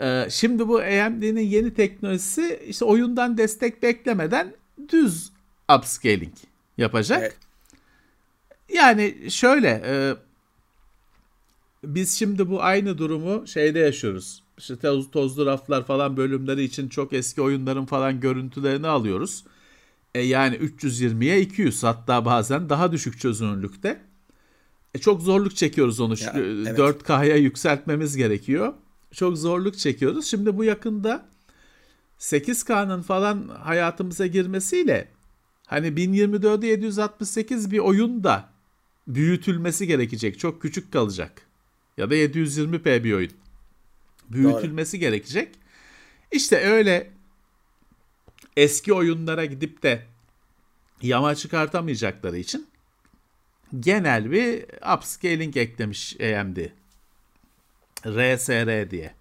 Ee, 0.00 0.26
şimdi 0.30 0.68
bu 0.68 0.78
AMD'nin 0.78 1.40
yeni 1.40 1.74
teknolojisi 1.74 2.60
işte 2.68 2.84
oyundan 2.84 3.38
destek 3.38 3.82
beklemeden 3.82 4.54
düz 4.92 5.32
upscaling 5.78 6.34
yapacak. 6.78 7.20
Evet. 7.22 7.43
Yani 8.74 9.30
şöyle 9.30 9.82
e, 9.86 10.14
biz 11.84 12.14
şimdi 12.18 12.50
bu 12.50 12.62
aynı 12.62 12.98
durumu 12.98 13.46
şeyde 13.46 13.78
yaşıyoruz. 13.78 14.42
İşte 14.58 14.76
toz, 14.76 15.10
tozlu 15.10 15.46
raflar 15.46 15.86
falan 15.86 16.16
bölümleri 16.16 16.62
için 16.62 16.88
çok 16.88 17.12
eski 17.12 17.42
oyunların 17.42 17.86
falan 17.86 18.20
görüntülerini 18.20 18.86
alıyoruz. 18.86 19.44
E 20.14 20.20
yani 20.20 20.56
320'ye 20.56 21.40
200 21.40 21.82
hatta 21.82 22.24
bazen 22.24 22.68
daha 22.68 22.92
düşük 22.92 23.20
çözünürlükte. 23.20 24.00
E 24.94 24.98
çok 24.98 25.22
zorluk 25.22 25.56
çekiyoruz 25.56 26.00
onu. 26.00 26.14
Ya, 26.20 26.32
E, 26.32 26.40
evet. 26.40 26.78
4K'ya 26.78 27.36
yükseltmemiz 27.36 28.16
gerekiyor. 28.16 28.72
Çok 29.12 29.38
zorluk 29.38 29.78
çekiyoruz. 29.78 30.26
Şimdi 30.26 30.56
bu 30.56 30.64
yakında 30.64 31.26
8K'nın 32.18 33.02
falan 33.02 33.48
hayatımıza 33.48 34.26
girmesiyle 34.26 35.08
hani 35.66 35.86
1024'e 35.88 36.68
768 36.68 37.70
bir 37.70 37.78
oyun 37.78 38.24
da 38.24 38.53
büyütülmesi 39.06 39.86
gerekecek. 39.86 40.38
Çok 40.38 40.62
küçük 40.62 40.92
kalacak. 40.92 41.42
Ya 41.96 42.10
da 42.10 42.14
720p 42.14 43.04
bir 43.04 43.12
oyun. 43.12 43.32
Büyütülmesi 44.28 44.98
gerekecek. 44.98 45.54
İşte 46.32 46.56
öyle 46.56 47.10
eski 48.56 48.92
oyunlara 48.92 49.44
gidip 49.44 49.82
de 49.82 50.06
yama 51.02 51.34
çıkartamayacakları 51.34 52.38
için 52.38 52.66
genel 53.80 54.30
bir 54.30 54.64
upscaling 54.96 55.56
eklemiş 55.56 56.16
AMD. 56.20 56.56
RSR 58.06 58.90
diye. 58.90 59.14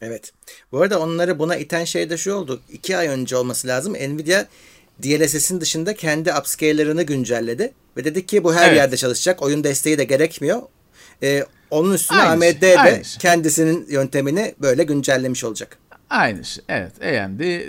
Evet. 0.00 0.32
Bu 0.72 0.80
arada 0.80 1.00
onları 1.00 1.38
buna 1.38 1.56
iten 1.56 1.84
şey 1.84 2.10
de 2.10 2.16
şu 2.16 2.32
oldu. 2.32 2.62
İki 2.72 2.96
ay 2.96 3.08
önce 3.08 3.36
olması 3.36 3.68
lazım. 3.68 3.92
Nvidia 3.92 4.44
DLSS'in 5.02 5.60
dışında 5.60 5.94
kendi 5.94 6.32
upscale'larını 6.32 7.02
güncelledi. 7.02 7.72
Ve 7.98 8.04
dedi 8.04 8.26
ki 8.26 8.44
bu 8.44 8.54
her 8.54 8.68
Evet. 8.68 8.76
yerde 8.76 8.96
çalışacak. 8.96 9.42
Oyun 9.42 9.64
desteği 9.64 9.98
de 9.98 10.04
gerekmiyor. 10.04 10.62
Ee, 11.22 11.44
onun 11.70 11.92
üstüne 11.94 12.18
Aynı 12.18 12.30
AMD 12.44 12.60
de 12.60 12.80
aynı 12.80 13.04
şey. 13.04 13.18
kendisinin 13.20 13.86
yöntemini 13.90 14.54
böyle 14.62 14.84
güncellemiş 14.84 15.44
olacak. 15.44 15.78
Aynı 16.10 16.44
şey. 16.44 16.64
Evet 16.68 16.92
AMD 17.02 17.40
e, 17.40 17.60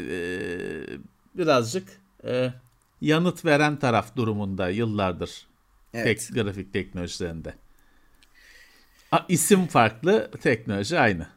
birazcık 1.35 1.87
e, 2.27 2.53
yanıt 3.01 3.45
veren 3.45 3.79
taraf 3.79 4.15
durumunda 4.15 4.69
yıllardır 4.69 5.47
Evet. 5.93 6.05
tek, 6.29 6.35
grafik 6.35 6.73
teknolojilerinde. 6.73 7.53
A, 9.11 9.19
isim 9.29 9.67
farklı, 9.67 10.31
teknoloji 10.41 10.99
aynı. 10.99 11.27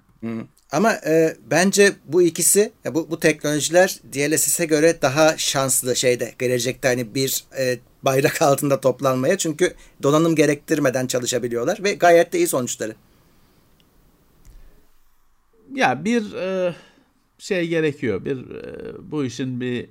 Ama 0.72 0.92
e, 0.92 1.36
bence 1.50 1.92
bu 2.04 2.22
ikisi 2.22 2.72
bu, 2.94 3.10
bu 3.10 3.20
teknolojiler 3.20 3.98
DLSS'e 4.12 4.64
göre 4.64 5.02
daha 5.02 5.38
şanslı 5.38 5.96
şeyde 5.96 6.34
gelecekte 6.38 6.88
hani 6.88 7.14
bir 7.14 7.44
e, 7.58 7.78
bayrak 8.02 8.42
altında 8.42 8.80
toplanmaya 8.80 9.38
çünkü 9.38 9.74
donanım 10.02 10.36
gerektirmeden 10.36 11.06
çalışabiliyorlar 11.06 11.78
ve 11.84 11.92
gayet 11.94 12.32
de 12.32 12.38
iyi 12.38 12.46
sonuçları. 12.46 12.94
Ya 15.74 16.04
bir 16.04 16.34
e, 16.34 16.74
şey 17.38 17.68
gerekiyor. 17.68 18.24
Bir 18.24 18.36
e, 18.36 18.94
bu 19.10 19.24
işin 19.24 19.60
bir 19.60 19.88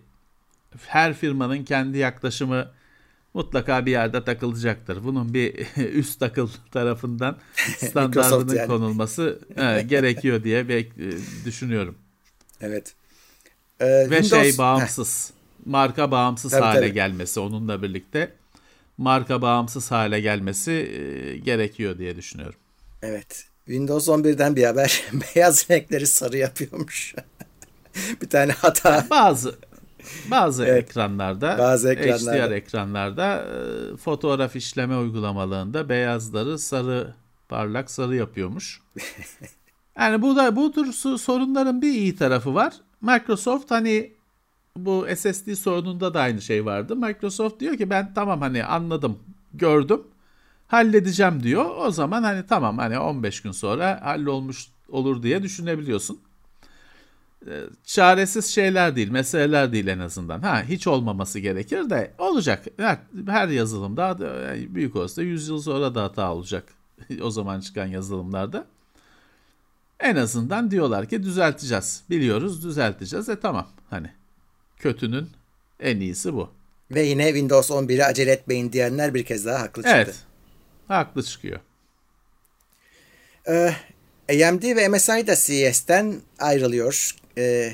her 0.88 1.14
firmanın 1.14 1.64
kendi 1.64 1.98
yaklaşımı 1.98 2.72
mutlaka 3.34 3.86
bir 3.86 3.92
yerde 3.92 4.24
takılacaktır. 4.24 5.04
Bunun 5.04 5.34
bir 5.34 5.54
üst 5.78 6.20
takıl 6.20 6.50
tarafından 6.72 7.38
standartının 7.78 8.56
yani. 8.56 8.68
konulması 8.68 9.40
e, 9.58 9.82
gerekiyor 9.88 10.44
diye 10.44 10.62
bek- 10.62 11.10
e, 11.10 11.46
düşünüyorum. 11.46 11.96
Evet. 12.62 12.94
E, 13.80 13.86
Ve 13.86 14.06
Windows- 14.20 14.42
şey 14.42 14.58
bağımsız, 14.58 15.32
marka 15.66 16.12
bağımsız 16.12 16.52
Tabii, 16.52 16.62
hale 16.64 16.80
tabii. 16.80 16.94
gelmesi 16.94 17.40
onunla 17.40 17.84
birlikte 17.84 18.34
marka 18.98 19.42
bağımsız 19.42 19.92
hale 19.92 20.22
gelmesi 20.22 20.72
e, 20.72 21.38
gerekiyor 21.38 21.98
diye 21.98 22.16
düşünüyorum. 22.16 22.60
evet. 23.02 23.46
Windows 23.66 24.08
11'den 24.08 24.56
bir 24.56 24.64
haber. 24.64 25.04
Beyaz 25.36 25.70
renkleri 25.72 26.08
sarı 26.08 26.38
yapıyormuş. 26.38 27.16
bir 28.22 28.30
tane 28.30 28.52
hata. 28.52 29.08
Bazı 29.10 29.56
bazı 30.32 30.66
Evet. 30.66 30.84
ekranlarda, 30.84 31.58
Bazı 31.58 31.94
ekranlarda. 31.94 32.48
HDR 32.48 32.52
ekranlarda 32.52 33.46
e, 33.94 33.98
fotoğraf 33.98 34.56
işleme 34.56 34.98
uygulamalarında 34.98 35.90
beyazları 35.90 36.60
sarı 36.60 37.14
parlak 37.50 37.92
sarı 37.92 38.16
yapıyormuş. 38.16 38.82
yani 40.00 40.22
bu 40.22 40.36
da 40.36 40.56
bu 40.56 40.72
tür 40.72 40.94
sorunların 41.18 41.82
bir 41.82 41.92
iyi 41.92 42.16
tarafı 42.16 42.56
var. 42.56 42.74
Microsoft 43.02 43.72
hani 43.72 44.14
bu 44.78 45.06
SSD 45.16 45.54
sorununda 45.56 46.14
da 46.14 46.22
aynı 46.22 46.42
şey 46.42 46.66
vardı. 46.66 46.96
Microsoft 46.96 47.60
diyor 47.60 47.78
ki 47.78 47.90
ben 47.90 48.14
tamam 48.14 48.42
hani 48.42 48.64
anladım, 48.66 49.20
gördüm, 49.54 50.02
halledeceğim 50.68 51.44
diyor. 51.44 51.66
O 51.78 51.92
zaman 51.92 52.24
hani 52.24 52.48
tamam 52.48 52.78
hani 52.78 53.00
15 53.00 53.42
gün 53.42 53.52
sonra 53.52 54.00
hallolmuş 54.04 54.68
olur 54.90 55.24
diye 55.24 55.44
düşünebiliyorsun 55.44 56.20
çaresiz 57.84 58.46
şeyler 58.46 58.96
değil, 58.96 59.10
meseleler 59.10 59.72
değil 59.72 59.88
en 59.88 60.00
azından. 60.00 60.40
Ha 60.40 60.64
hiç 60.64 60.88
olmaması 60.88 61.40
gerekir 61.40 61.90
de 61.90 62.12
olacak. 62.18 62.66
Her, 62.78 62.98
her 63.28 63.48
yazılımda 63.48 64.18
yani 64.48 64.76
büyük 64.76 64.96
olsa 64.96 65.22
100 65.22 65.48
yıl 65.48 65.62
sonra 65.62 65.96
da 65.96 66.04
hata 66.04 66.34
olacak. 66.34 66.64
o 67.22 67.32
zaman 67.32 67.60
çıkan 67.60 67.86
yazılımlarda. 67.86 68.66
En 70.00 70.16
azından 70.16 70.72
diyorlar 70.72 71.10
ki 71.10 71.24
düzelteceğiz. 71.24 72.04
Biliyoruz 72.10 72.64
düzelteceğiz. 72.64 73.30
E 73.30 73.40
tamam 73.40 73.68
hani 73.90 74.10
kötünün 74.78 75.30
en 75.80 76.00
iyisi 76.00 76.34
bu. 76.34 76.50
Ve 76.92 77.02
yine 77.02 77.26
Windows 77.26 77.70
11'e 77.70 78.04
acele 78.04 78.32
etmeyin 78.32 78.72
diyenler 78.72 79.14
bir 79.14 79.26
kez 79.26 79.46
daha 79.46 79.60
haklı 79.60 79.84
çıktı. 79.84 79.98
Evet. 79.98 80.16
Haklı 80.88 81.24
çıkıyor. 81.24 81.60
Ee, 83.48 83.74
AMD 84.30 84.64
ve 84.64 84.88
MSI 84.88 85.28
da 85.28 85.36
CES'ten 85.36 86.16
ayrılıyor. 86.40 87.21
Ee, 87.38 87.74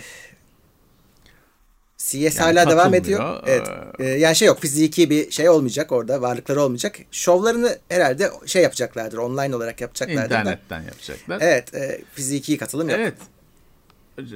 CES 1.98 2.40
hala 2.40 2.70
devam 2.70 2.94
ediyor. 2.94 3.44
Evet. 3.46 3.68
Ee, 4.00 4.06
yani 4.06 4.36
şey 4.36 4.48
yok 4.48 4.60
fiziki 4.60 5.10
bir 5.10 5.32
şey 5.32 5.50
olmayacak 5.50 5.92
orada 5.92 6.22
varlıkları 6.22 6.62
olmayacak. 6.62 6.96
Şovlarını 7.12 7.78
herhalde 7.90 8.32
şey 8.46 8.64
yapacaklardır 8.64 9.18
online 9.18 9.56
olarak 9.56 9.82
yapacaklardır. 9.82 10.30
da. 10.30 10.40
İnternetten 10.40 10.82
yapacaklar. 10.82 11.38
Evet 11.42 11.74
e, 11.76 12.02
fiziki 12.14 12.58
katılım 12.58 12.90
yok. 12.90 13.00
Evet. 13.00 13.18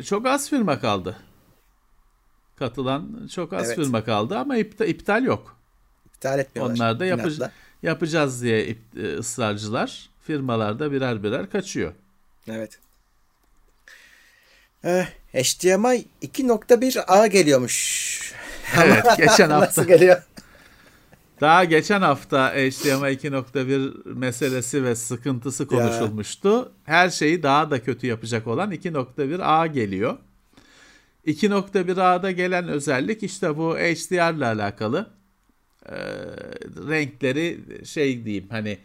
Çok 0.06 0.25
az 0.25 0.50
firma 0.50 0.80
kaldı. 0.80 1.18
Katılan 2.56 3.30
çok 3.36 3.54
az 3.54 3.68
Evet. 3.68 3.75
firma 3.75 4.04
kaldı 4.04 4.38
ama 4.38 4.58
iptal, 4.58 4.88
iptal 4.88 5.24
yok. 5.24 5.58
İptal 6.06 6.40
etmiyorlar. 6.40 6.75
Onlar 6.75 7.00
da 7.00 7.06
inatla. 7.06 7.51
yapacağız 7.84 8.42
diye 8.44 8.75
e, 8.98 9.13
ısrarcılar. 9.18 10.10
Firmalar 10.22 10.80
da 10.80 10.92
birer 10.92 11.24
birer 11.24 11.50
kaçıyor. 11.50 11.94
Evet. 12.48 12.80
Ee, 14.85 15.07
HDMI 15.33 16.05
2.1A 16.23 17.27
geliyormuş. 17.27 18.11
Evet 18.83 19.05
geçen 19.17 19.50
hafta 19.50 19.59
Nasıl 19.59 19.83
geliyor? 19.88 20.21
daha 21.41 21.63
geçen 21.63 22.01
hafta 22.01 22.50
HDMI 22.50 23.07
2.1 23.07 24.13
meselesi 24.13 24.83
ve 24.83 24.95
sıkıntısı 24.95 25.67
konuşulmuştu. 25.67 26.71
Her 26.83 27.09
şeyi 27.09 27.43
daha 27.43 27.71
da 27.71 27.83
kötü 27.83 28.07
yapacak 28.07 28.47
olan 28.47 28.71
2.1A 28.71 29.67
geliyor. 29.73 30.17
2.1A'da 31.27 32.31
gelen 32.31 32.67
özellik 32.67 33.23
işte 33.23 33.57
bu 33.57 33.75
HDR 33.77 34.33
ile 34.38 34.45
alakalı. 34.45 35.09
Ee, 35.89 35.95
renkleri 36.89 37.59
şey 37.85 38.25
diyeyim 38.25 38.47
hani 38.50 38.77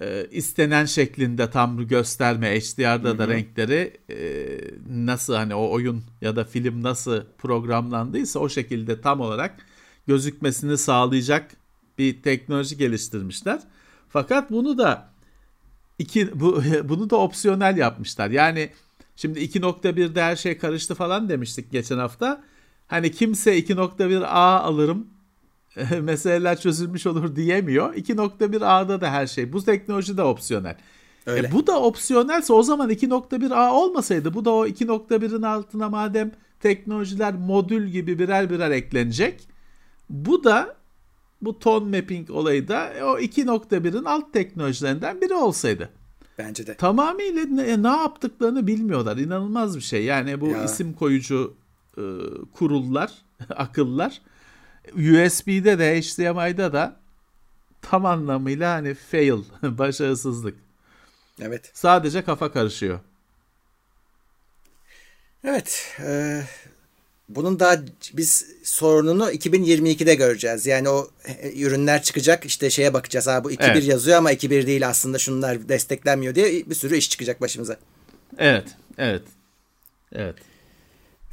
e, 0.00 0.26
istenen 0.30 0.84
şeklinde 0.84 1.50
tam 1.50 1.86
gösterme 1.86 2.60
HDR'da 2.60 3.18
da 3.18 3.28
renkleri 3.28 3.96
e, 4.10 4.18
nasıl 4.88 5.34
hani 5.34 5.54
o 5.54 5.70
oyun 5.70 6.02
ya 6.20 6.36
da 6.36 6.44
film 6.44 6.82
nasıl 6.82 7.22
programlandıysa 7.38 8.40
o 8.40 8.48
şekilde 8.48 9.00
tam 9.00 9.20
olarak 9.20 9.56
gözükmesini 10.06 10.78
sağlayacak 10.78 11.50
bir 11.98 12.22
teknoloji 12.22 12.76
geliştirmişler. 12.76 13.60
Fakat 14.08 14.50
bunu 14.50 14.78
da 14.78 15.10
iki 15.98 16.40
bu 16.40 16.62
bunu 16.84 17.10
da 17.10 17.16
opsiyonel 17.16 17.76
yapmışlar. 17.76 18.30
Yani 18.30 18.70
şimdi 19.16 19.40
2.1'de 19.40 20.22
her 20.22 20.36
şey 20.36 20.58
karıştı 20.58 20.94
falan 20.94 21.28
demiştik 21.28 21.72
geçen 21.72 21.98
hafta. 21.98 22.44
Hani 22.86 23.12
kimse 23.12 23.58
2.1A 23.58 24.60
alırım 24.60 25.06
meseleler 26.02 26.60
çözülmüş 26.60 27.06
olur 27.06 27.36
diyemiyor. 27.36 27.94
2.1A'da 27.94 29.00
da 29.00 29.10
her 29.10 29.26
şey. 29.26 29.52
Bu 29.52 29.64
teknoloji 29.64 30.16
de 30.16 30.22
opsiyonel. 30.22 30.76
Öyle. 31.26 31.48
E, 31.48 31.52
bu 31.52 31.66
da 31.66 31.80
opsiyonelse 31.80 32.52
o 32.52 32.62
zaman 32.62 32.90
2.1A 32.90 33.72
olmasaydı 33.72 34.34
bu 34.34 34.44
da 34.44 34.50
o 34.50 34.66
2.1'in 34.66 35.42
altına 35.42 35.88
madem 35.88 36.32
teknolojiler 36.60 37.34
modül 37.34 37.88
gibi 37.88 38.18
birer 38.18 38.50
birer 38.50 38.70
eklenecek. 38.70 39.48
Bu 40.10 40.44
da 40.44 40.76
bu 41.42 41.58
tone 41.58 42.00
mapping 42.00 42.30
olayı 42.30 42.68
da 42.68 42.92
o 43.02 43.18
2.1'in 43.18 44.04
alt 44.04 44.32
teknolojilerinden 44.32 45.20
biri 45.20 45.34
olsaydı. 45.34 45.90
Bence 46.38 46.66
de. 46.66 46.74
Tamamıyla 46.74 47.44
ne, 47.44 47.82
ne 47.82 47.88
yaptıklarını 47.88 48.66
bilmiyorlar. 48.66 49.16
İnanılmaz 49.16 49.76
bir 49.76 49.80
şey. 49.80 50.04
Yani 50.04 50.40
bu 50.40 50.48
Ya. 50.48 50.64
isim 50.64 50.92
koyucu 50.92 51.54
e, 51.98 52.02
kurullar, 52.52 53.12
akıllar 53.56 54.20
USB'de 54.94 55.78
de 55.78 56.00
HDMI'da 56.00 56.72
da 56.72 56.96
tam 57.82 58.06
anlamıyla 58.06 58.72
hani 58.74 58.94
fail, 58.94 59.42
başarısızlık. 59.62 60.54
Evet. 61.40 61.70
Sadece 61.74 62.24
kafa 62.24 62.52
karışıyor. 62.52 63.00
Evet. 65.44 65.96
e, 66.06 66.42
bunun 67.28 67.60
daha 67.60 67.76
biz 68.12 68.46
sorununu 68.64 69.30
2022'de 69.30 70.14
göreceğiz. 70.14 70.66
Yani 70.66 70.88
o 70.88 71.10
e, 71.24 71.60
ürünler 71.60 72.02
çıkacak 72.02 72.44
işte 72.44 72.70
şeye 72.70 72.94
bakacağız. 72.94 73.26
Ha 73.26 73.44
bu 73.44 73.52
2.1 73.52 73.64
Evet. 73.70 73.84
yazıyor 73.84 74.18
ama 74.18 74.32
2.1 74.32 74.66
değil 74.66 74.88
aslında 74.88 75.18
şunlar 75.18 75.68
desteklenmiyor 75.68 76.34
diye 76.34 76.70
bir 76.70 76.74
sürü 76.74 76.96
iş 76.96 77.10
çıkacak 77.10 77.40
başımıza. 77.40 77.76
Evet, 78.38 78.68
evet. 78.98 79.22
Evet. 80.12 80.36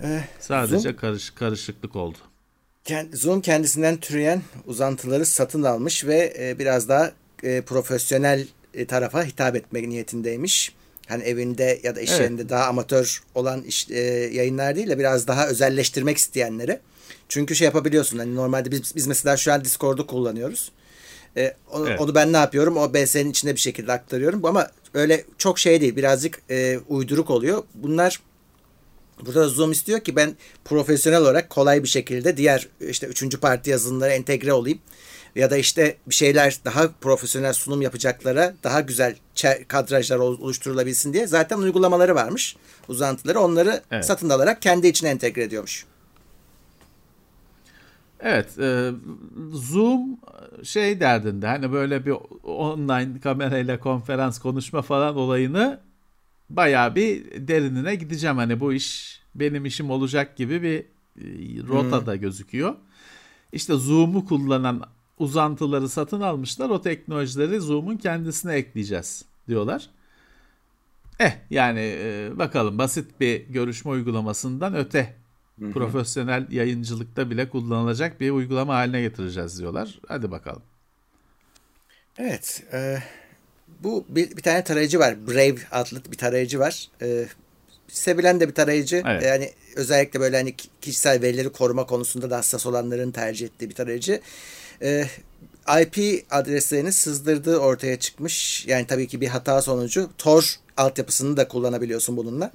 Eh, 0.03 0.21
Sadece 0.39 0.89
Zoom- 0.89 0.95
karış, 0.95 1.29
karışıklık 1.29 1.95
oldu. 1.95 2.17
Zoom 3.13 3.41
kendisinden 3.41 3.97
türeyen 3.97 4.41
uzantıları 4.65 5.25
satın 5.25 5.63
almış 5.63 6.05
ve 6.05 6.33
e, 6.39 6.59
biraz 6.59 6.89
daha 6.89 7.11
e, 7.43 7.61
profesyonel 7.61 8.47
e, 8.73 8.85
tarafa 8.85 9.23
hitap 9.23 9.55
etme 9.55 9.89
niyetindeymiş. 9.89 10.75
Hani 11.07 11.23
evinde 11.23 11.79
ya 11.83 11.95
da 11.95 12.01
iş 12.01 12.09
Evet. 12.11 12.21
yerinde 12.21 12.49
daha 12.49 12.65
amatör 12.65 13.23
olan 13.35 13.61
iş, 13.63 13.89
e, 13.89 13.99
yayınlar 14.33 14.75
değil 14.75 14.89
de 14.89 14.99
biraz 14.99 15.27
daha 15.27 15.47
özelleştirmek 15.47 16.17
isteyenlere. 16.17 16.79
Çünkü 17.29 17.55
şey 17.55 17.65
yapabiliyorsun 17.65 18.17
hani 18.17 18.35
normalde 18.35 18.71
biz, 18.71 18.95
biz 18.95 19.07
mesela 19.07 19.37
şu 19.37 19.53
an 19.53 19.65
Discord'u 19.65 20.07
kullanıyoruz. 20.07 20.71
E, 21.37 21.53
onu, 21.71 21.89
Evet. 21.89 22.01
onu 22.01 22.15
ben 22.15 22.33
ne 22.33 22.37
yapıyorum? 22.37 22.77
O 22.77 22.93
BS'nin 22.93 23.31
içinde 23.31 23.55
bir 23.55 23.59
şekilde 23.59 23.91
aktarıyorum. 23.91 24.45
Ama 24.45 24.67
öyle 24.93 25.23
çok 25.37 25.59
şey 25.59 25.81
değil. 25.81 25.95
Birazcık 25.95 26.41
e, 26.49 26.79
uyduruk 26.89 27.29
oluyor. 27.29 27.63
Bunlar 27.73 28.19
Burada 29.25 29.49
Zoom 29.49 29.71
istiyor 29.71 29.99
ki 29.99 30.15
ben 30.15 30.35
profesyonel 30.65 31.21
olarak 31.21 31.49
kolay 31.49 31.83
bir 31.83 31.87
şekilde 31.87 32.37
diğer 32.37 32.67
işte 32.89 33.07
üçüncü 33.07 33.39
parti 33.39 33.69
yazılımlara 33.69 34.11
entegre 34.13 34.53
olayım. 34.53 34.79
Ya 35.35 35.51
da 35.51 35.57
işte 35.57 35.97
bir 36.07 36.15
şeyler 36.15 36.59
daha 36.65 36.89
profesyonel 37.01 37.53
sunum 37.53 37.81
yapacaklara 37.81 38.53
daha 38.63 38.81
güzel 38.81 39.15
kadrajlar 39.67 40.17
ol- 40.17 40.41
oluşturulabilsin 40.41 41.13
diye 41.13 41.27
zaten 41.27 41.57
uygulamaları 41.57 42.15
varmış. 42.15 42.55
Uzantıları 42.87 43.39
onları 43.39 43.81
Evet. 43.91 44.05
satın 44.05 44.29
alarak 44.29 44.61
kendi 44.61 44.87
içine 44.87 45.09
entegre 45.09 45.43
ediyormuş. 45.43 45.85
Evet, 48.19 48.59
e, 48.59 48.91
Zoom 49.53 50.01
şey 50.63 50.99
derdinde 50.99 51.47
hani 51.47 51.71
böyle 51.71 52.05
bir 52.05 52.15
online 52.43 53.19
kamerayla 53.23 53.79
konferans 53.79 54.39
konuşma 54.39 54.81
falan 54.81 55.15
olayını 55.15 55.79
bayağı 56.49 56.95
bir 56.95 57.47
derinine 57.47 57.95
gideceğim. 57.95 58.37
Hani 58.37 58.59
bu 58.59 58.73
iş 58.73 59.19
benim 59.35 59.65
işim 59.65 59.89
olacak 59.89 60.37
gibi 60.37 60.61
bir 60.61 60.79
e, 60.79 61.67
rotada 61.67 62.15
gözüküyor. 62.15 62.75
İşte 63.51 63.73
Zoom'u 63.73 64.25
kullanan 64.25 64.83
uzantıları 65.19 65.89
satın 65.89 66.21
almışlar. 66.21 66.69
O 66.69 66.81
teknolojileri 66.81 67.59
Zoom'un 67.59 67.97
kendisine 67.97 68.53
ekleyeceğiz 68.53 69.25
diyorlar. 69.47 69.89
Eh 71.19 71.31
yani 71.49 71.79
e, 71.79 72.31
bakalım 72.35 72.77
basit 72.77 73.19
bir 73.19 73.47
görüşme 73.47 73.91
uygulamasından 73.91 74.75
öte 74.75 75.15
profesyonel 75.73 76.51
yayıncılıkta 76.51 77.29
bile 77.29 77.49
kullanılacak 77.49 78.21
bir 78.21 78.31
uygulama 78.31 78.75
haline 78.75 79.01
getireceğiz 79.01 79.59
diyorlar. 79.59 79.99
Hadi 80.07 80.31
bakalım. 80.31 80.61
Evet. 82.17 82.63
e, 82.73 82.97
bu 83.83 84.05
bir, 84.09 84.37
bir 84.37 84.41
tane 84.41 84.63
tarayıcı 84.63 84.99
var. 84.99 85.27
Brave 85.27 85.57
adlı 85.71 86.01
bir 86.11 86.17
tarayıcı 86.17 86.59
var. 86.59 86.87
E, 87.01 87.25
sevilen 87.87 88.39
de 88.39 88.47
bir 88.47 88.53
tarayıcı. 88.53 89.03
Evet. 89.07 89.23
Yani 89.23 89.51
özellikle 89.75 90.19
böyle 90.19 90.37
hani 90.37 90.55
ki- 90.55 90.69
kişisel 90.81 91.21
verileri 91.21 91.49
koruma 91.49 91.85
konusunda 91.85 92.29
da 92.29 92.37
hassas 92.37 92.65
olanların 92.65 93.11
tercih 93.11 93.45
ettiği 93.45 93.69
bir 93.69 93.75
tarayıcı. 93.75 94.21
E, 94.81 95.05
IP 95.81 96.25
adreslerini 96.31 96.91
sızdırdığı 96.93 97.57
ortaya 97.57 97.99
çıkmış. 97.99 98.65
Yani 98.67 98.87
tabii 98.87 99.07
ki 99.07 99.21
bir 99.21 99.27
hata 99.27 99.61
sonucu 99.61 100.09
Tor 100.17 100.55
altyapısını 100.77 101.37
da 101.37 101.47
kullanabiliyorsun 101.47 102.17
bununla. 102.17 102.51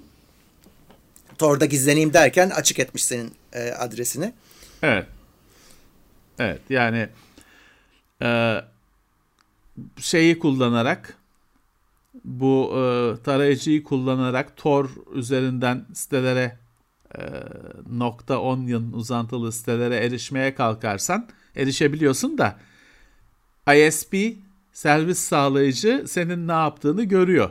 Tor'da 1.38 1.64
gizleneyim 1.64 2.12
derken 2.12 2.50
açık 2.50 2.78
etmiş 2.78 3.04
senin 3.04 3.32
e, 3.52 3.70
adresini. 3.70 4.32
Evet. 4.82 5.06
Evet 6.38 6.60
yani 6.70 7.08
e, 8.22 8.60
şeyi 10.00 10.38
kullanarak 10.38 11.17
bu 12.24 12.72
e, 12.72 13.22
tarayıcıyı 13.22 13.82
kullanarak 13.82 14.56
Tor 14.56 14.90
üzerinden 15.14 15.86
sitelere 15.94 16.58
e, 17.18 17.22
nokta 17.90 18.40
onion 18.40 18.92
uzantılı 18.92 19.52
sitelere 19.52 19.96
erişmeye 19.96 20.54
kalkarsan 20.54 21.28
erişebiliyorsun 21.56 22.38
da 22.38 22.58
ISP 23.74 24.16
servis 24.72 25.18
sağlayıcı 25.18 26.04
senin 26.08 26.48
ne 26.48 26.52
yaptığını 26.52 27.04
görüyor 27.04 27.50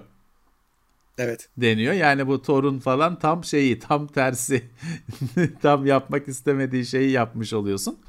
Evet. 1.18 1.50
deniyor. 1.58 1.94
Yani 1.94 2.28
bu 2.28 2.42
Thor'un 2.42 2.80
falan 2.80 3.20
tam 3.20 3.44
şeyi, 3.44 3.80
tam 3.80 4.08
tersi. 4.08 4.64
tam 5.62 5.86
yapmak 5.86 6.28
istemediği 6.28 6.86
şeyi 6.86 7.12
yapmış 7.12 7.54
oluyorsun. 7.54 8.00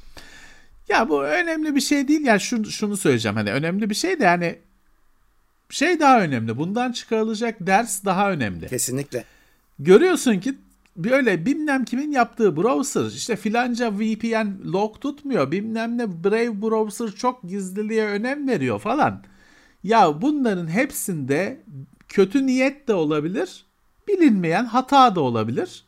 Ya 0.89 1.09
bu 1.09 1.23
önemli 1.23 1.75
bir 1.75 1.81
şey 1.81 2.07
değil. 2.07 2.25
Yani 2.25 2.39
şunu, 2.39 2.65
şunu 2.65 2.97
söyleyeceğim. 2.97 3.35
Hani 3.35 3.51
önemli 3.51 3.89
bir 3.89 3.95
şey 3.95 4.19
de 4.19 4.23
yani 4.23 4.59
şey 5.69 5.99
daha 5.99 6.21
önemli. 6.21 6.57
Bundan 6.57 6.91
çıkarılacak 6.91 7.55
ders 7.59 8.05
daha 8.05 8.31
önemli. 8.31 8.67
Kesinlikle. 8.67 9.23
Görüyorsun 9.79 10.39
ki 10.39 10.55
böyle 10.97 11.45
bilmem 11.45 11.85
kimin 11.85 12.11
yaptığı 12.11 12.57
browser 12.57 13.05
işte 13.05 13.35
filanca 13.35 13.91
VPN 13.99 14.71
log 14.73 15.01
tutmuyor 15.01 15.51
bilmem 15.51 15.97
ne 15.97 16.23
Brave 16.23 16.61
browser 16.61 17.11
çok 17.11 17.43
gizliliğe 17.43 18.05
önem 18.05 18.47
veriyor 18.47 18.79
falan. 18.79 19.23
Ya 19.83 20.21
bunların 20.21 20.67
hepsinde 20.67 21.63
kötü 22.07 22.45
niyet 22.45 22.87
de 22.87 22.93
olabilir 22.93 23.65
bilinmeyen 24.09 24.65
hata 24.65 25.15
da 25.15 25.21
olabilir. 25.21 25.83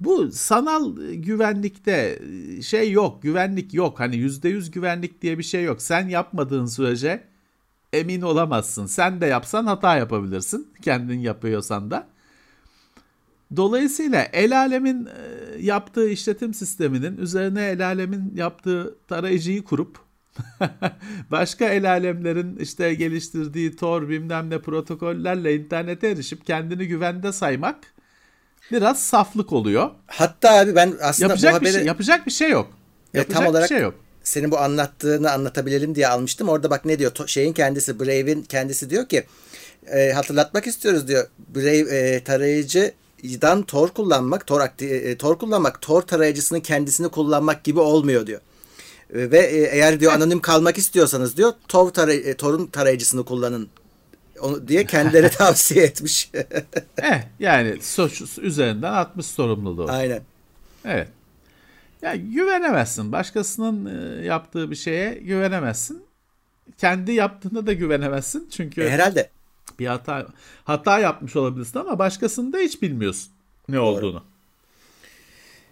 Bu 0.00 0.32
sanal 0.32 0.96
güvenlikte 1.12 2.18
şey 2.62 2.90
yok 2.90 3.22
güvenlik 3.22 3.74
yok 3.74 4.00
hani 4.00 4.16
%100 4.16 4.70
güvenlik 4.70 5.22
diye 5.22 5.38
bir 5.38 5.42
şey 5.42 5.64
yok. 5.64 5.82
Sen 5.82 6.08
yapmadığın 6.08 6.66
sürece 6.66 7.24
emin 7.98 8.20
olamazsın. 8.22 8.86
Sen 8.86 9.20
de 9.20 9.26
yapsan 9.26 9.66
hata 9.66 9.96
yapabilirsin 9.96 10.68
kendin 10.82 11.18
yapıyorsan 11.18 11.90
da. 11.90 12.06
Dolayısıyla 13.56 14.22
el 14.32 14.58
alemin 14.58 15.06
e, 15.06 15.10
yaptığı 15.60 16.08
işletim 16.08 16.54
sisteminin 16.54 17.16
üzerine 17.16 17.64
el 17.64 17.86
alemin 17.86 18.32
yaptığı 18.36 18.98
tarayıcıyı 19.08 19.64
kurup 19.64 20.04
Başka 21.30 21.64
el 21.64 21.90
alemlerin 21.90 22.56
işte 22.56 22.94
geliştirdiği 22.94 23.76
Tor 23.76 24.08
bilmem 24.08 24.50
ne 24.50 24.58
protokollerle 24.58 25.56
internete 25.56 26.08
erişip 26.08 26.46
kendini 26.46 26.88
güvende 26.88 27.32
saymak 27.32 27.76
biraz 28.72 29.02
saflık 29.02 29.52
oluyor. 29.52 29.90
Hatta 30.06 30.58
abi 30.58 30.74
ben 30.74 30.94
aslında 31.02 31.28
yapacak 31.28 31.52
bu 31.52 31.56
haberi... 31.56 31.68
bir 31.68 31.72
şey, 31.72 31.86
yapacak 31.86 32.26
bir 32.26 32.30
şey 32.30 32.50
yok. 32.50 32.70
Yapacak 33.14 33.40
tam 33.40 33.46
olarak 33.46 33.70
bir 33.70 33.76
şey 33.76 33.82
yok. 33.82 33.94
Senin 34.24 34.50
bu 34.50 34.58
anlattığını 34.58 35.32
anlatabilelim 35.32 35.94
diye 35.94 36.08
almıştım. 36.08 36.48
Orada 36.48 36.70
bak 36.70 36.84
ne 36.84 36.98
diyor? 36.98 37.12
Şeyin 37.26 37.52
kendisi, 37.52 38.00
Brave'in 38.00 38.42
kendisi 38.42 38.90
diyor 38.90 39.08
ki 39.08 39.24
e, 39.86 40.12
hatırlatmak 40.12 40.66
istiyoruz 40.66 41.08
diyor. 41.08 41.26
Brave 41.54 41.78
e, 41.98 42.24
tarayıcıdan 42.24 43.62
Tor 43.62 43.88
kullanmak, 43.88 44.46
Tor, 44.46 44.60
akti- 44.60 44.94
e, 45.10 45.16
Tor 45.18 45.38
kullanmak, 45.38 45.80
Tor 45.82 46.02
tarayıcısının 46.02 46.60
kendisini 46.60 47.08
kullanmak 47.08 47.64
gibi 47.64 47.80
olmuyor 47.80 48.26
diyor. 48.26 48.40
E, 49.14 49.30
Ve 49.30 49.38
e, 49.38 49.56
eğer 49.76 50.00
diyor 50.00 50.12
anonim 50.12 50.40
kalmak 50.40 50.78
istiyorsanız 50.78 51.36
diyor 51.36 51.52
Tor 51.68 51.90
taray- 51.90 52.34
Tor'un 52.36 52.66
tarayıcısını 52.66 53.24
kullanın 53.24 53.68
onu 54.40 54.68
diye 54.68 54.86
kendileri 54.86 55.30
tavsiye 55.36 55.84
etmiş. 55.84 56.30
Eh 57.02 57.20
yani 57.40 57.68
so- 57.70 58.40
üzerinden 58.40 58.92
60 58.92 59.26
sorumluluğu. 59.26 59.86
Aynen. 59.90 60.20
Evet. 60.84 61.08
Ya 62.04 62.16
güvenemezsin. 62.16 63.12
Başkasının 63.12 63.86
e, 64.20 64.24
yaptığı 64.24 64.70
bir 64.70 64.76
şeye 64.76 65.14
güvenemezsin. 65.14 66.04
Kendi 66.78 67.12
yaptığında 67.12 67.66
da 67.66 67.72
güvenemezsin. 67.72 68.48
Çünkü 68.50 68.82
E, 68.82 68.90
herhalde. 68.90 69.30
bir 69.78 69.86
hata 69.86 70.26
hata 70.64 70.98
yapmış 70.98 71.36
olabilirsin 71.36 71.78
ama 71.78 71.98
başkasını 71.98 72.52
da 72.52 72.58
hiç 72.58 72.82
bilmiyorsun 72.82 73.32
ne 73.68 73.80
olduğunu. 73.80 74.24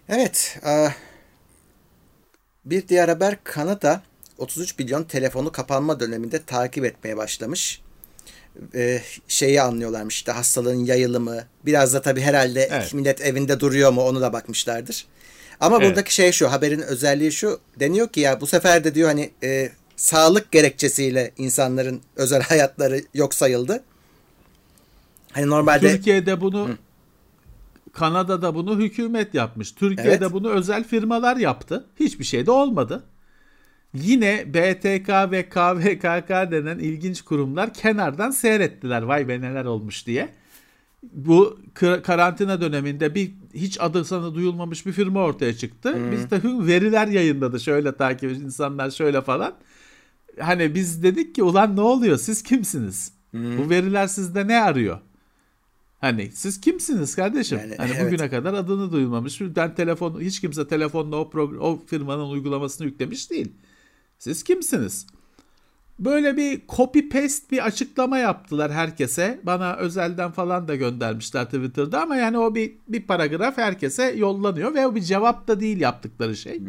Evet. 0.09 0.59
e, 0.65 0.87
Bir 2.65 2.87
diğer 2.87 3.09
haber 3.09 3.37
Kanada 3.43 4.01
33 4.37 4.79
milyon 4.79 5.03
telefonu 5.03 5.51
kapanma 5.51 5.99
döneminde 5.99 6.43
takip 6.43 6.85
etmeye 6.85 7.17
başlamış. 7.17 7.81
E, 8.75 9.01
Şeyi 9.27 9.61
anlıyorlarmış 9.61 10.15
işte 10.15 10.31
hastalığın 10.31 10.85
yayılımı. 10.85 11.43
Biraz 11.65 11.93
da 11.93 12.01
tabii 12.01 12.21
herhalde 12.21 12.67
Evet. 12.71 12.93
millet 12.93 13.21
evinde 13.21 13.59
duruyor 13.59 13.91
mu 13.91 14.01
onu 14.01 14.21
da 14.21 14.33
bakmışlardır. 14.33 15.05
Ama 15.63 15.77
Evet. 15.77 15.89
buradaki 15.89 16.13
şey 16.13 16.31
şu 16.31 16.51
haberin 16.51 16.79
özelliği 16.79 17.31
şu 17.31 17.59
deniyor 17.79 18.07
ki 18.07 18.19
ya 18.19 18.41
bu 18.41 18.47
sefer 18.47 18.83
de 18.83 18.95
diyor 18.95 19.07
hani 19.09 19.31
e, 19.43 19.71
sağlık 19.95 20.51
gerekçesiyle 20.51 21.31
insanların 21.37 22.01
özel 22.15 22.41
hayatları 22.49 23.01
yok 23.13 23.33
sayıldı. 23.33 23.83
Hani 25.31 25.47
normalde 25.47 25.91
Türkiye'de 25.95 26.41
bunu 26.41 26.69
Kanada'da 27.93 28.55
bunu 28.55 28.79
hükümet 28.79 29.33
yapmış. 29.33 29.71
Türkiye'de 29.71 30.11
Evet. 30.25 30.31
bunu 30.31 30.49
özel 30.49 30.83
firmalar 30.83 31.37
yaptı. 31.37 31.85
Hiçbir 31.99 32.25
şey 32.25 32.45
de 32.45 32.51
olmadı. 32.51 33.03
Yine 33.93 34.53
BTK 34.53 35.31
ve 35.31 35.49
KVKK 35.49 36.29
denen 36.51 36.79
ilginç 36.79 37.21
kurumlar 37.21 37.73
kenardan 37.73 38.31
seyrettiler. 38.31 39.01
Vay 39.01 39.27
be 39.27 39.41
neler 39.41 39.65
olmuş 39.65 40.07
diye. 40.07 40.29
Bu 41.11 41.59
kar- 41.73 42.03
karantina 42.03 42.61
döneminde 42.61 43.15
bir 43.15 43.31
hiç 43.53 43.81
adı 43.81 44.05
sana 44.05 44.35
duyulmamış 44.35 44.85
bir 44.85 44.91
firma 44.91 45.23
ortaya 45.23 45.57
çıktı. 45.57 45.97
Biz 46.11 46.31
de 46.31 46.41
veriler 46.43 47.07
yayınladı. 47.07 47.59
Şöyle 47.59 47.95
takip 47.95 48.31
insanlar 48.31 48.91
şöyle 48.91 49.21
falan. 49.21 49.53
Hani 50.39 50.75
biz 50.75 51.03
dedik 51.03 51.35
ki 51.35 51.43
ulan 51.43 51.75
ne 51.75 51.81
oluyor? 51.81 52.17
Siz 52.17 52.43
kimsiniz? 52.43 53.13
Bu 53.33 53.69
veriler 53.69 54.07
sizde 54.07 54.47
ne 54.47 54.61
arıyor? 54.61 54.99
Hani 56.01 56.31
siz 56.31 56.61
kimsiniz 56.61 57.15
kardeşim? 57.15 57.57
Yani, 57.57 57.75
hani 57.77 57.91
evet. 57.95 58.05
bugüne 58.05 58.29
kadar 58.29 58.53
adını 58.53 58.91
duyulmamış. 58.91 59.41
Ben 59.41 59.75
telefon 59.75 60.21
hiç 60.21 60.41
kimse 60.41 60.67
telefonla 60.67 61.15
o 61.15 61.29
o 61.59 61.81
firmanın 61.87 62.29
uygulamasını 62.29 62.87
yüklemiş 62.87 63.31
değil. 63.31 63.51
Siz 64.19 64.43
kimsiniz? 64.43 65.07
Böyle 66.05 66.37
bir 66.37 66.61
copy 66.69 66.99
paste 66.99 67.51
bir 67.51 67.65
açıklama 67.65 68.17
yaptılar 68.17 68.71
herkese. 68.71 69.39
Bana 69.43 69.75
özelden 69.75 70.31
falan 70.31 70.67
da 70.67 70.75
göndermişler 70.75 71.45
Twitter'da 71.45 72.01
ama 72.01 72.15
yani 72.15 72.37
o 72.37 72.55
bir 72.55 72.73
bir 72.87 73.01
paragraf 73.01 73.57
herkese 73.57 74.03
yollanıyor 74.03 74.73
ve 74.73 74.87
o 74.87 74.95
bir 74.95 75.01
cevap 75.01 75.47
da 75.47 75.59
değil 75.59 75.79
yaptıkları 75.79 76.35
şey. 76.35 76.61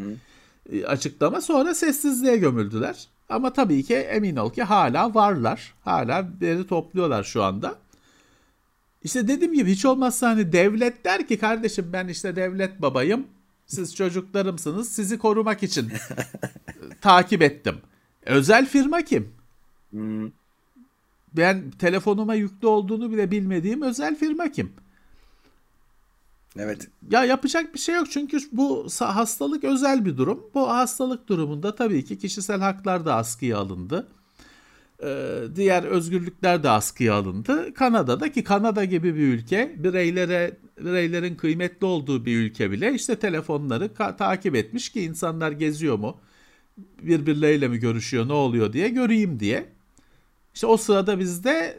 E, 0.72 0.84
Açıklama 0.84 1.40
sonra 1.40 1.74
sessizliğe 1.74 2.36
gömüldüler. 2.36 3.06
Ama 3.28 3.52
tabii 3.52 3.82
ki 3.82 3.94
emin 3.94 4.36
ol 4.36 4.52
ki 4.52 4.62
hala 4.62 5.14
varlar. 5.14 5.74
Hala 5.84 6.28
veri 6.40 6.66
topluyorlar 6.66 7.24
şu 7.24 7.42
anda. 7.42 7.74
İşte 9.04 9.28
dediğim 9.28 9.54
gibi 9.54 9.70
hiç 9.70 9.84
olmazsa 9.84 10.28
hani 10.28 10.52
devlet 10.52 11.04
der 11.04 11.26
ki 11.28 11.38
kardeşim 11.38 11.86
ben 11.92 12.08
işte 12.08 12.36
devlet 12.36 12.82
babayım. 12.82 13.26
Siz 13.66 13.94
çocuklarımsınız. 13.94 14.88
Sizi 14.88 15.18
korumak 15.18 15.62
için 15.62 15.92
takip 17.00 17.42
ettim. 17.42 17.74
Özel 18.26 18.66
firma 18.66 19.02
kim? 19.02 19.28
Ben 21.36 21.70
telefonuma 21.70 22.34
yüklü 22.34 22.66
olduğunu 22.66 23.12
bile 23.12 23.30
bilmediğim 23.30 23.82
özel 23.82 24.16
firma 24.16 24.52
kim? 24.52 24.72
evet. 26.58 26.88
Ya 27.10 27.24
yapacak 27.24 27.74
bir 27.74 27.78
şey 27.78 27.94
yok 27.94 28.10
çünkü 28.10 28.38
bu 28.52 28.86
hastalık 29.00 29.64
özel 29.64 30.04
bir 30.04 30.16
durum. 30.16 30.50
Bu 30.54 30.68
hastalık 30.68 31.28
durumunda 31.28 31.74
tabii 31.74 32.04
ki 32.04 32.18
kişisel 32.18 32.60
haklar 32.60 33.06
da 33.06 33.14
askıya 33.14 33.58
alındı. 33.58 34.08
Ee, 35.02 35.40
diğer 35.56 35.82
özgürlükler 35.82 36.62
de 36.62 36.70
askıya 36.70 37.14
alındı. 37.14 37.74
Kanada'da 37.74 38.32
ki 38.32 38.44
Kanada 38.44 38.84
gibi 38.84 39.14
bir 39.14 39.28
ülke 39.28 39.74
bireylere 39.78 40.56
bireylerin 40.80 41.34
kıymetli 41.34 41.86
olduğu 41.86 42.24
bir 42.24 42.36
ülke 42.36 42.70
bile 42.70 42.94
işte 42.94 43.16
telefonları 43.16 43.94
takip 43.94 44.54
etmiş 44.54 44.88
ki 44.88 45.00
insanlar 45.00 45.52
geziyor 45.52 45.98
mu? 45.98 46.20
Birbirleriyle 46.78 47.68
mi 47.68 47.78
görüşüyor 47.78 48.28
ne 48.28 48.32
oluyor 48.32 48.72
diye 48.72 48.88
göreyim 48.88 49.40
diye. 49.40 49.72
İşte 50.54 50.66
o 50.66 50.76
sırada 50.76 51.18
bizde 51.18 51.78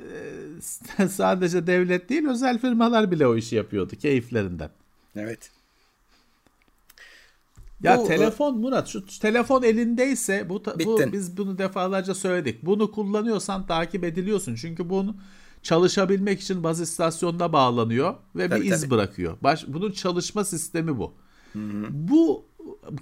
e, 1.00 1.08
sadece 1.08 1.68
devlet 1.68 2.10
değil 2.10 2.28
özel 2.28 2.60
firmalar 2.60 3.12
bile 3.12 3.28
o 3.28 3.36
işi 3.36 3.56
yapıyordu 3.56 3.96
keyiflerinden. 3.96 4.70
Evet. 5.16 5.52
Ya 7.84 7.98
Bu, 7.98 8.08
telefon 8.08 8.58
Murat 8.58 8.88
şu 8.88 9.20
telefon 9.20 9.64
elindeyse 9.64 10.50
bu, 10.50 10.64
bu 10.86 11.00
biz 11.12 11.38
bunu 11.38 11.58
defalarca 11.58 12.16
söyledik. 12.16 12.66
Bunu 12.66 12.92
kullanıyorsan 12.92 13.68
takip 13.68 14.04
ediliyorsun. 14.04 14.56
Çünkü 14.56 14.90
bunu 14.90 15.16
çalışabilmek 15.64 16.42
için 16.42 16.64
baz 16.64 16.82
istasyonuna 16.82 17.54
bağlanıyor 17.54 18.16
ve 18.36 18.50
Tabii, 18.50 18.62
bir 18.62 18.72
iz 18.72 18.82
tabii. 18.82 18.92
bırakıyor. 18.92 19.38
Baş, 19.42 19.66
bunun 19.68 19.92
çalışma 19.92 20.44
sistemi 20.44 20.98
bu. 20.98 21.14
Bu 21.90 22.46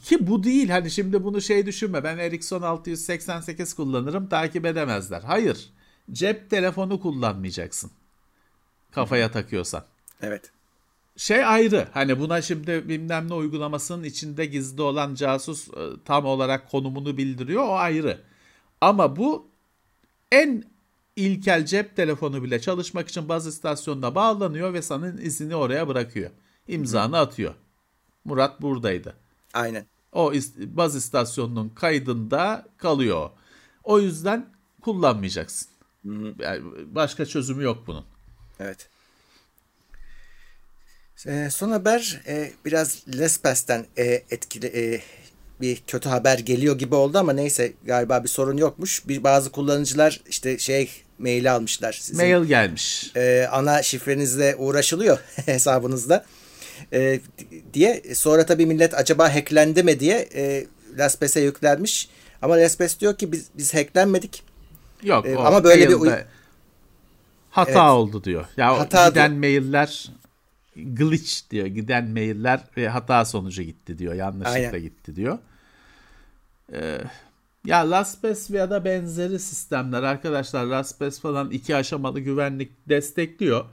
ki 0.03 0.27
bu 0.27 0.43
değil 0.43 0.69
hani 0.69 0.91
şimdi 0.91 1.23
bunu 1.23 1.41
şey 1.41 1.65
düşünme 1.65 2.03
ben 2.03 2.17
Ericsson 2.17 2.61
688 2.61 3.73
kullanırım 3.73 4.29
takip 4.29 4.65
edemezler. 4.65 5.21
Hayır. 5.21 5.69
Cep 6.11 6.49
telefonu 6.49 6.99
kullanmayacaksın. 6.99 7.91
Kafaya 8.91 9.31
takıyorsan 9.31 9.83
Evet. 10.21 10.51
şey 11.17 11.45
ayrı. 11.45 11.87
Hani 11.91 12.19
buna 12.19 12.41
şimdi 12.41 12.89
bilmem 12.89 13.29
ne 13.29 13.33
uygulamasının 13.33 14.03
içinde 14.03 14.45
gizli 14.45 14.81
olan 14.81 15.15
casus 15.15 15.67
e, 15.67 15.89
tam 16.05 16.25
olarak 16.25 16.71
konumunu 16.71 17.17
bildiriyor. 17.17 17.63
O 17.63 17.73
ayrı. 17.73 18.21
Ama 18.81 19.15
bu 19.15 19.47
en 20.31 20.63
ilkel 21.15 21.65
cep 21.65 21.95
telefonu 21.95 22.43
bile 22.43 22.61
çalışmak 22.61 23.09
için 23.09 23.29
baz 23.29 23.47
istasyonuna 23.47 24.15
bağlanıyor 24.15 24.73
ve 24.73 24.81
senin 24.81 25.17
izini 25.17 25.55
oraya 25.55 25.87
bırakıyor. 25.87 26.31
İmzanı 26.67 27.17
atıyor. 27.17 27.53
Murat 28.25 28.61
buradaydı. 28.61 29.22
Aynen. 29.53 29.85
O 30.13 30.33
baz 30.57 30.95
istasyonunun 30.95 31.69
kaydında 31.69 32.65
kalıyor. 32.77 33.29
o. 33.83 33.99
Yüzden 33.99 34.45
kullanmayacaksın. 34.81 35.67
Yani 36.39 36.61
başka 36.95 37.25
çözümü 37.25 37.63
yok 37.63 37.83
bunun. 37.87 38.05
Evet. 38.59 38.89
Ee, 41.27 41.49
son 41.51 41.71
haber 41.71 42.21
e, 42.27 42.51
biraz 42.65 43.03
Lespes'ten 43.19 43.85
e, 43.97 44.03
etkili 44.03 44.65
e, 44.67 45.01
bir 45.61 45.83
kötü 45.87 46.09
haber 46.09 46.39
geliyor 46.39 46.77
gibi 46.77 46.95
oldu 46.95 47.17
ama 47.17 47.33
neyse 47.33 47.73
galiba 47.85 48.23
bir 48.23 48.29
sorun 48.29 48.57
yokmuş. 48.57 49.07
Bir 49.07 49.23
bazı 49.23 49.51
kullanıcılar 49.51 50.21
işte 50.29 50.57
şey 50.57 50.89
maili 51.19 51.49
almışlar. 51.51 51.93
Sizin, 52.01 52.17
Mail 52.17 52.45
gelmiş. 52.45 53.11
e, 53.15 53.47
ana 53.51 53.83
şifrenizle 53.83 54.55
uğraşılıyor 54.55 55.17
hesabınızda. 55.45 56.25
E, 56.93 57.19
diye 57.73 58.03
sonra 58.15 58.45
tabii 58.45 58.65
millet 58.65 58.93
acaba 58.93 59.35
hacklendi 59.35 59.83
mi 59.83 59.99
diye 59.99 60.29
e, 60.35 60.65
Lespes'e 60.97 61.41
yüklenmiş. 61.41 62.09
Ama 62.41 62.55
Lespes 62.55 62.99
diyor 62.99 63.17
ki 63.17 63.31
biz 63.31 63.49
biz 63.57 63.73
hacklenmedik. 63.73 64.43
Yok 65.03 65.25
o 65.37 65.39
ama 65.39 65.63
böyle 65.63 65.89
bir 65.89 65.93
uy- 65.93 66.23
hata 67.49 67.71
Evet. 67.71 67.77
oldu 67.81 68.23
diyor. 68.23 68.45
Ya 68.57 68.79
Hata 68.79 69.09
giden 69.09 69.31
diyor. 69.31 69.39
mailler 69.61 70.11
glitch 70.75 71.49
diyor. 71.51 71.65
Giden 71.65 72.09
mailler 72.09 72.63
ve 72.77 72.89
hata 72.89 73.25
sonucu 73.25 73.61
gitti 73.63 73.97
diyor. 73.97 74.13
Yanlışlıkla 74.13 74.49
Aynen. 74.59 74.81
gitti 74.81 75.15
diyor. 75.15 75.37
Ee, 76.73 76.97
ya 77.65 77.91
LastPass 77.91 78.49
ya 78.49 78.69
da 78.69 78.85
benzeri 78.85 79.39
sistemler 79.39 80.03
arkadaşlar 80.03 80.65
LastPass 80.65 81.19
falan 81.19 81.51
iki 81.51 81.75
aşamalı 81.75 82.19
güvenlik 82.19 82.89
destekliyor. 82.89 83.65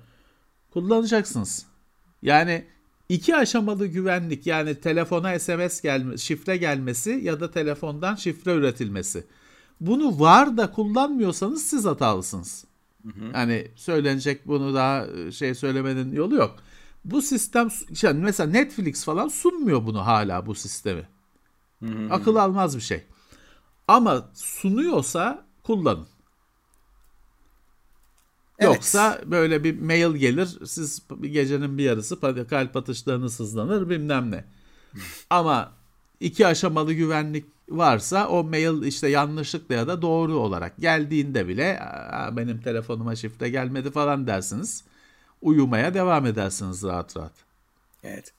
Kullanacaksınız. 0.73 1.67
Yani 2.23 2.65
iki 3.11 3.37
aşamalı 3.37 3.87
güvenlik 3.87 4.47
yani 4.47 4.81
telefona 4.81 5.39
SMS 5.39 5.81
gelme, 5.81 6.17
şifre 6.19 6.57
gelmesi 6.57 7.11
ya 7.11 7.41
da 7.41 7.51
telefondan 7.51 8.15
şifre 8.15 8.55
üretilmesi. 8.55 9.27
Bunu 9.81 10.21
var 10.21 10.57
da 10.57 10.71
kullanmıyorsanız 10.71 11.63
siz 11.63 11.85
hatalısınız. 11.85 12.65
Hı 13.03 13.09
hı. 13.09 13.25
Yani 13.35 13.69
söylenecek 13.77 14.47
bunu 14.47 14.75
daha 14.75 15.07
e, 15.07 15.33
şey 15.33 15.55
söylemenin 15.55 16.13
yolu 16.13 16.35
yok. 16.35 16.57
Bu 17.05 17.23
sistem 17.23 17.69
yani 18.03 18.23
mesela 18.23 18.51
Netflix 18.51 19.05
falan 19.05 19.29
sunmuyor 19.29 19.87
bunu 19.87 20.07
hala 20.07 20.47
bu 20.47 20.55
sistemi. 20.55 21.09
Hı 21.83 21.87
hı. 21.87 22.09
Akıl 22.11 22.37
almaz 22.37 22.77
bir 22.77 22.83
şey. 22.83 23.03
Ama 23.89 24.31
sunuyorsa 24.35 25.47
kullanın. 25.63 26.07
Evet. 28.61 28.75
Yoksa 28.75 29.21
böyle 29.27 29.65
bir 29.65 29.81
mail 29.81 30.17
gelir, 30.17 30.59
siz 30.67 31.03
gecenin 31.21 31.79
bir 31.79 31.85
yarısı 31.85 32.21
kalp 32.49 32.77
atışlarınız 32.77 33.41
hızlanır 33.41 33.91
bilmem 33.91 34.31
ne. 34.31 34.45
Ama 35.31 35.73
iki 36.21 36.47
aşamalı 36.47 36.93
güvenlik 36.93 37.45
varsa 37.69 38.29
o 38.29 38.45
mail 38.45 38.83
işte 38.83 39.09
yanlışlıkla 39.09 39.75
ya 39.75 39.89
da 39.89 40.03
doğru 40.03 40.35
olarak 40.35 40.77
geldiğinde 40.77 41.49
bile 41.49 41.81
benim 42.33 42.61
telefonuma 42.61 43.17
şifre 43.17 43.49
gelmedi 43.49 43.91
falan 43.91 44.27
dersiniz. 44.27 44.85
Uyumaya 45.43 45.95
devam 45.95 46.27
edersiniz 46.27 46.83
rahat 46.83 47.17
rahat. 47.17 47.33
Evet. 48.05 48.33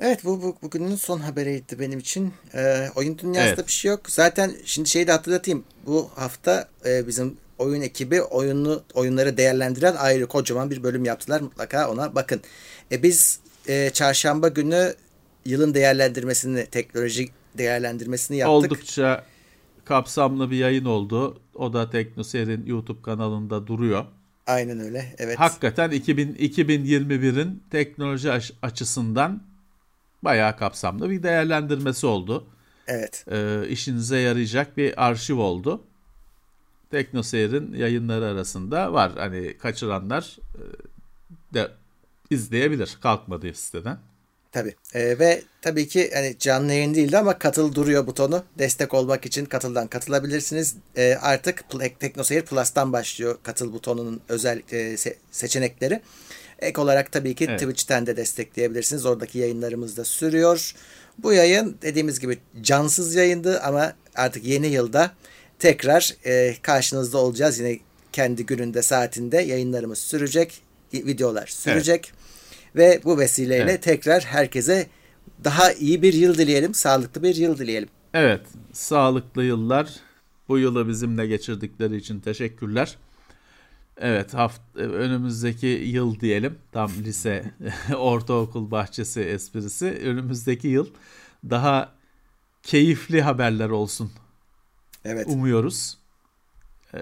Evet 0.00 0.24
bu, 0.24 0.42
bu 0.42 0.56
bugünün 0.62 0.96
son 0.96 1.18
haberiydi 1.18 1.78
benim 1.78 1.98
için. 1.98 2.32
Ee, 2.54 2.88
oyun 2.96 3.18
dünyasında 3.18 3.54
evet. 3.54 3.66
bir 3.66 3.72
şey 3.72 3.90
yok. 3.90 4.00
Zaten 4.10 4.52
şimdi 4.64 4.88
şeyi 4.88 5.06
de 5.06 5.12
hatırlatayım. 5.12 5.64
Bu 5.86 6.10
hafta 6.14 6.68
e, 6.86 7.06
bizim 7.06 7.36
oyun 7.58 7.82
ekibi 7.82 8.22
oyunu 8.22 8.82
oyunları 8.94 9.36
değerlendiren 9.36 9.96
ayrı 9.96 10.26
kocaman 10.26 10.70
bir 10.70 10.82
bölüm 10.82 11.04
yaptılar. 11.04 11.40
Mutlaka 11.40 11.90
ona 11.90 12.14
bakın. 12.14 12.40
E, 12.92 13.02
biz 13.02 13.40
e, 13.68 13.90
çarşamba 13.90 14.48
günü 14.48 14.94
yılın 15.44 15.74
değerlendirmesini, 15.74 16.66
teknoloji 16.66 17.28
değerlendirmesini 17.58 18.36
yaptık. 18.36 18.72
Oldukça 18.72 19.24
kapsamlı 19.84 20.50
bir 20.50 20.56
yayın 20.56 20.84
oldu. 20.84 21.40
O 21.54 21.72
da 21.72 21.90
Teknoser'in 21.90 22.66
YouTube 22.66 23.02
kanalında 23.02 23.66
duruyor. 23.66 24.04
Aynen 24.46 24.80
öyle. 24.80 25.14
Evet. 25.18 25.38
Hakikaten 25.38 25.90
2000, 25.90 26.34
2021'in 26.34 27.62
teknoloji 27.70 28.30
açısından 28.62 29.49
bayağı 30.22 30.56
kapsamlı 30.56 31.10
bir 31.10 31.22
değerlendirmesi 31.22 32.06
oldu. 32.06 32.46
Evet. 32.86 33.24
Ee, 33.30 33.68
işinize 33.68 34.18
yarayacak 34.18 34.76
bir 34.76 35.06
arşiv 35.06 35.38
oldu. 35.38 35.84
Teknoseyir'in 36.90 37.72
yayınları 37.72 38.24
arasında 38.24 38.92
var. 38.92 39.12
Hani 39.16 39.58
kaçıranlar 39.58 40.38
e, 40.54 40.62
de 41.54 41.68
izleyebilir 42.30 42.98
kalkmadığı 43.02 43.54
siteden. 43.54 43.98
Tabii. 44.52 44.74
Ee, 44.94 45.18
ve 45.18 45.42
tabii 45.62 45.88
ki 45.88 46.10
hani 46.14 46.36
canlı 46.38 46.72
yayın 46.72 46.94
değildi 46.94 47.18
ama 47.18 47.38
katıl 47.38 47.74
duruyor 47.74 48.06
butonu. 48.06 48.44
Destek 48.58 48.94
olmak 48.94 49.26
için 49.26 49.44
katıldan 49.44 49.86
katılabilirsiniz. 49.86 50.76
Ee, 50.96 51.14
artık 51.20 51.64
Teknoseyir 52.00 52.42
Plus'tan 52.42 52.92
başlıyor 52.92 53.38
katıl 53.42 53.72
butonunun 53.72 54.20
özel 54.28 54.62
e, 54.70 54.76
se- 54.76 55.16
seçenekleri. 55.30 56.00
Ek 56.60 56.80
olarak 56.80 57.12
tabii 57.12 57.34
ki 57.34 57.46
evet. 57.48 57.60
Twitch'ten 57.60 58.06
de 58.06 58.16
destekleyebilirsiniz. 58.16 59.06
Oradaki 59.06 59.38
yayınlarımız 59.38 59.96
da 59.96 60.04
sürüyor. 60.04 60.74
Bu 61.18 61.32
yayın 61.32 61.76
dediğimiz 61.82 62.20
gibi 62.20 62.38
cansız 62.60 63.14
yayındı 63.14 63.60
ama 63.60 63.92
artık 64.14 64.44
yeni 64.44 64.66
yılda 64.66 65.10
tekrar 65.58 66.14
e, 66.24 66.56
karşınızda 66.62 67.18
olacağız. 67.18 67.58
Yine 67.58 67.78
kendi 68.12 68.46
gününde 68.46 68.82
saatinde 68.82 69.36
yayınlarımız 69.36 69.98
sürecek. 69.98 70.62
Videolar 70.94 71.46
sürecek. 71.46 72.12
Evet. 72.12 72.20
Ve 72.76 73.00
bu 73.04 73.18
vesileyle 73.18 73.62
evet. 73.62 73.82
tekrar 73.82 74.24
herkese 74.24 74.86
daha 75.44 75.72
iyi 75.72 76.02
bir 76.02 76.12
yıl 76.12 76.38
dileyelim. 76.38 76.74
Sağlıklı 76.74 77.22
bir 77.22 77.34
yıl 77.34 77.58
dileyelim. 77.58 77.88
Evet. 78.14 78.40
Sağlıklı 78.72 79.44
yıllar. 79.44 79.88
Bu 80.48 80.58
yılı 80.58 80.88
bizimle 80.88 81.26
geçirdikleri 81.26 81.96
için 81.96 82.20
teşekkürler. 82.20 82.96
Evet, 84.00 84.34
haft 84.34 84.60
önümüzdeki 84.74 85.66
yıl 85.66 86.20
diyelim. 86.20 86.58
Tam 86.72 86.90
lise, 86.90 87.54
ortaokul 87.96 88.70
bahçesi 88.70 89.20
esprisi. 89.20 89.86
Önümüzdeki 89.86 90.68
yıl 90.68 90.86
daha 91.50 91.92
keyifli 92.62 93.22
haberler 93.22 93.70
olsun. 93.70 94.12
Evet. 95.04 95.26
Umuyoruz. 95.26 95.98
Ee, 96.94 97.00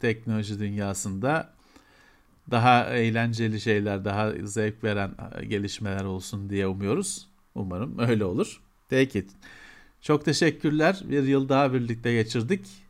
teknoloji 0.00 0.58
dünyasında 0.58 1.52
daha 2.50 2.84
eğlenceli 2.86 3.60
şeyler, 3.60 4.04
daha 4.04 4.32
zevk 4.42 4.84
veren 4.84 5.10
gelişmeler 5.48 6.04
olsun 6.04 6.50
diye 6.50 6.66
umuyoruz. 6.66 7.28
Umarım 7.54 7.98
öyle 7.98 8.24
olur. 8.24 8.60
Peki. 8.88 9.26
Çok 10.00 10.24
teşekkürler. 10.24 11.00
Bir 11.04 11.22
yıl 11.22 11.48
daha 11.48 11.72
birlikte 11.72 12.12
geçirdik. 12.12 12.83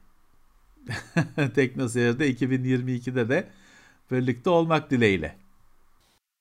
Teknoseyir'de 1.55 2.31
2022'de 2.31 3.29
de 3.29 3.49
birlikte 4.11 4.51
olmak 4.51 4.91
dileğiyle. 4.91 5.37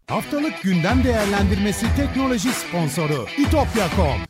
Haftalık 0.08 0.62
gündem 0.62 1.04
değerlendirmesi 1.04 1.86
teknoloji 1.96 2.50
sponsoru 2.50 3.26
itopya.com 3.38 4.22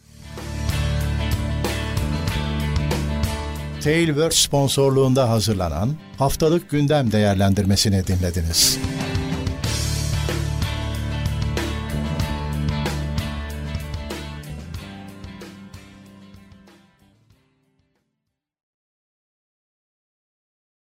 Tailwords 3.84 4.38
sponsorluğunda 4.38 5.30
hazırlanan 5.30 5.96
haftalık 6.18 6.70
gündem 6.70 7.12
değerlendirmesini 7.12 8.08
dinlediniz. 8.08 8.80